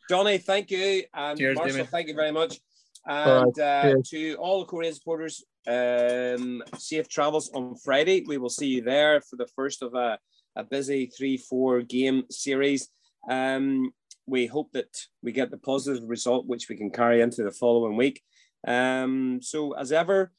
[0.08, 2.58] Johnny, thank you, and Cheers, Marshall, thank you very much.
[3.06, 8.24] And uh, to all the Coleraine supporters, um, safe travels on Friday.
[8.26, 10.18] We will see you there for the first of a,
[10.56, 12.88] a busy three, four game series.
[13.28, 13.92] Um,
[14.26, 17.96] we hope that we get the positive result, which we can carry into the following
[17.96, 18.22] week.
[18.66, 20.32] Um, so, as ever,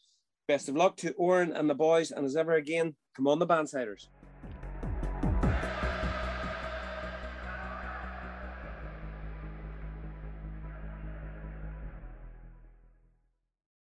[0.47, 2.12] best of luck to Oran and the boys.
[2.12, 4.07] And as ever, again, come on, the Bannsiders.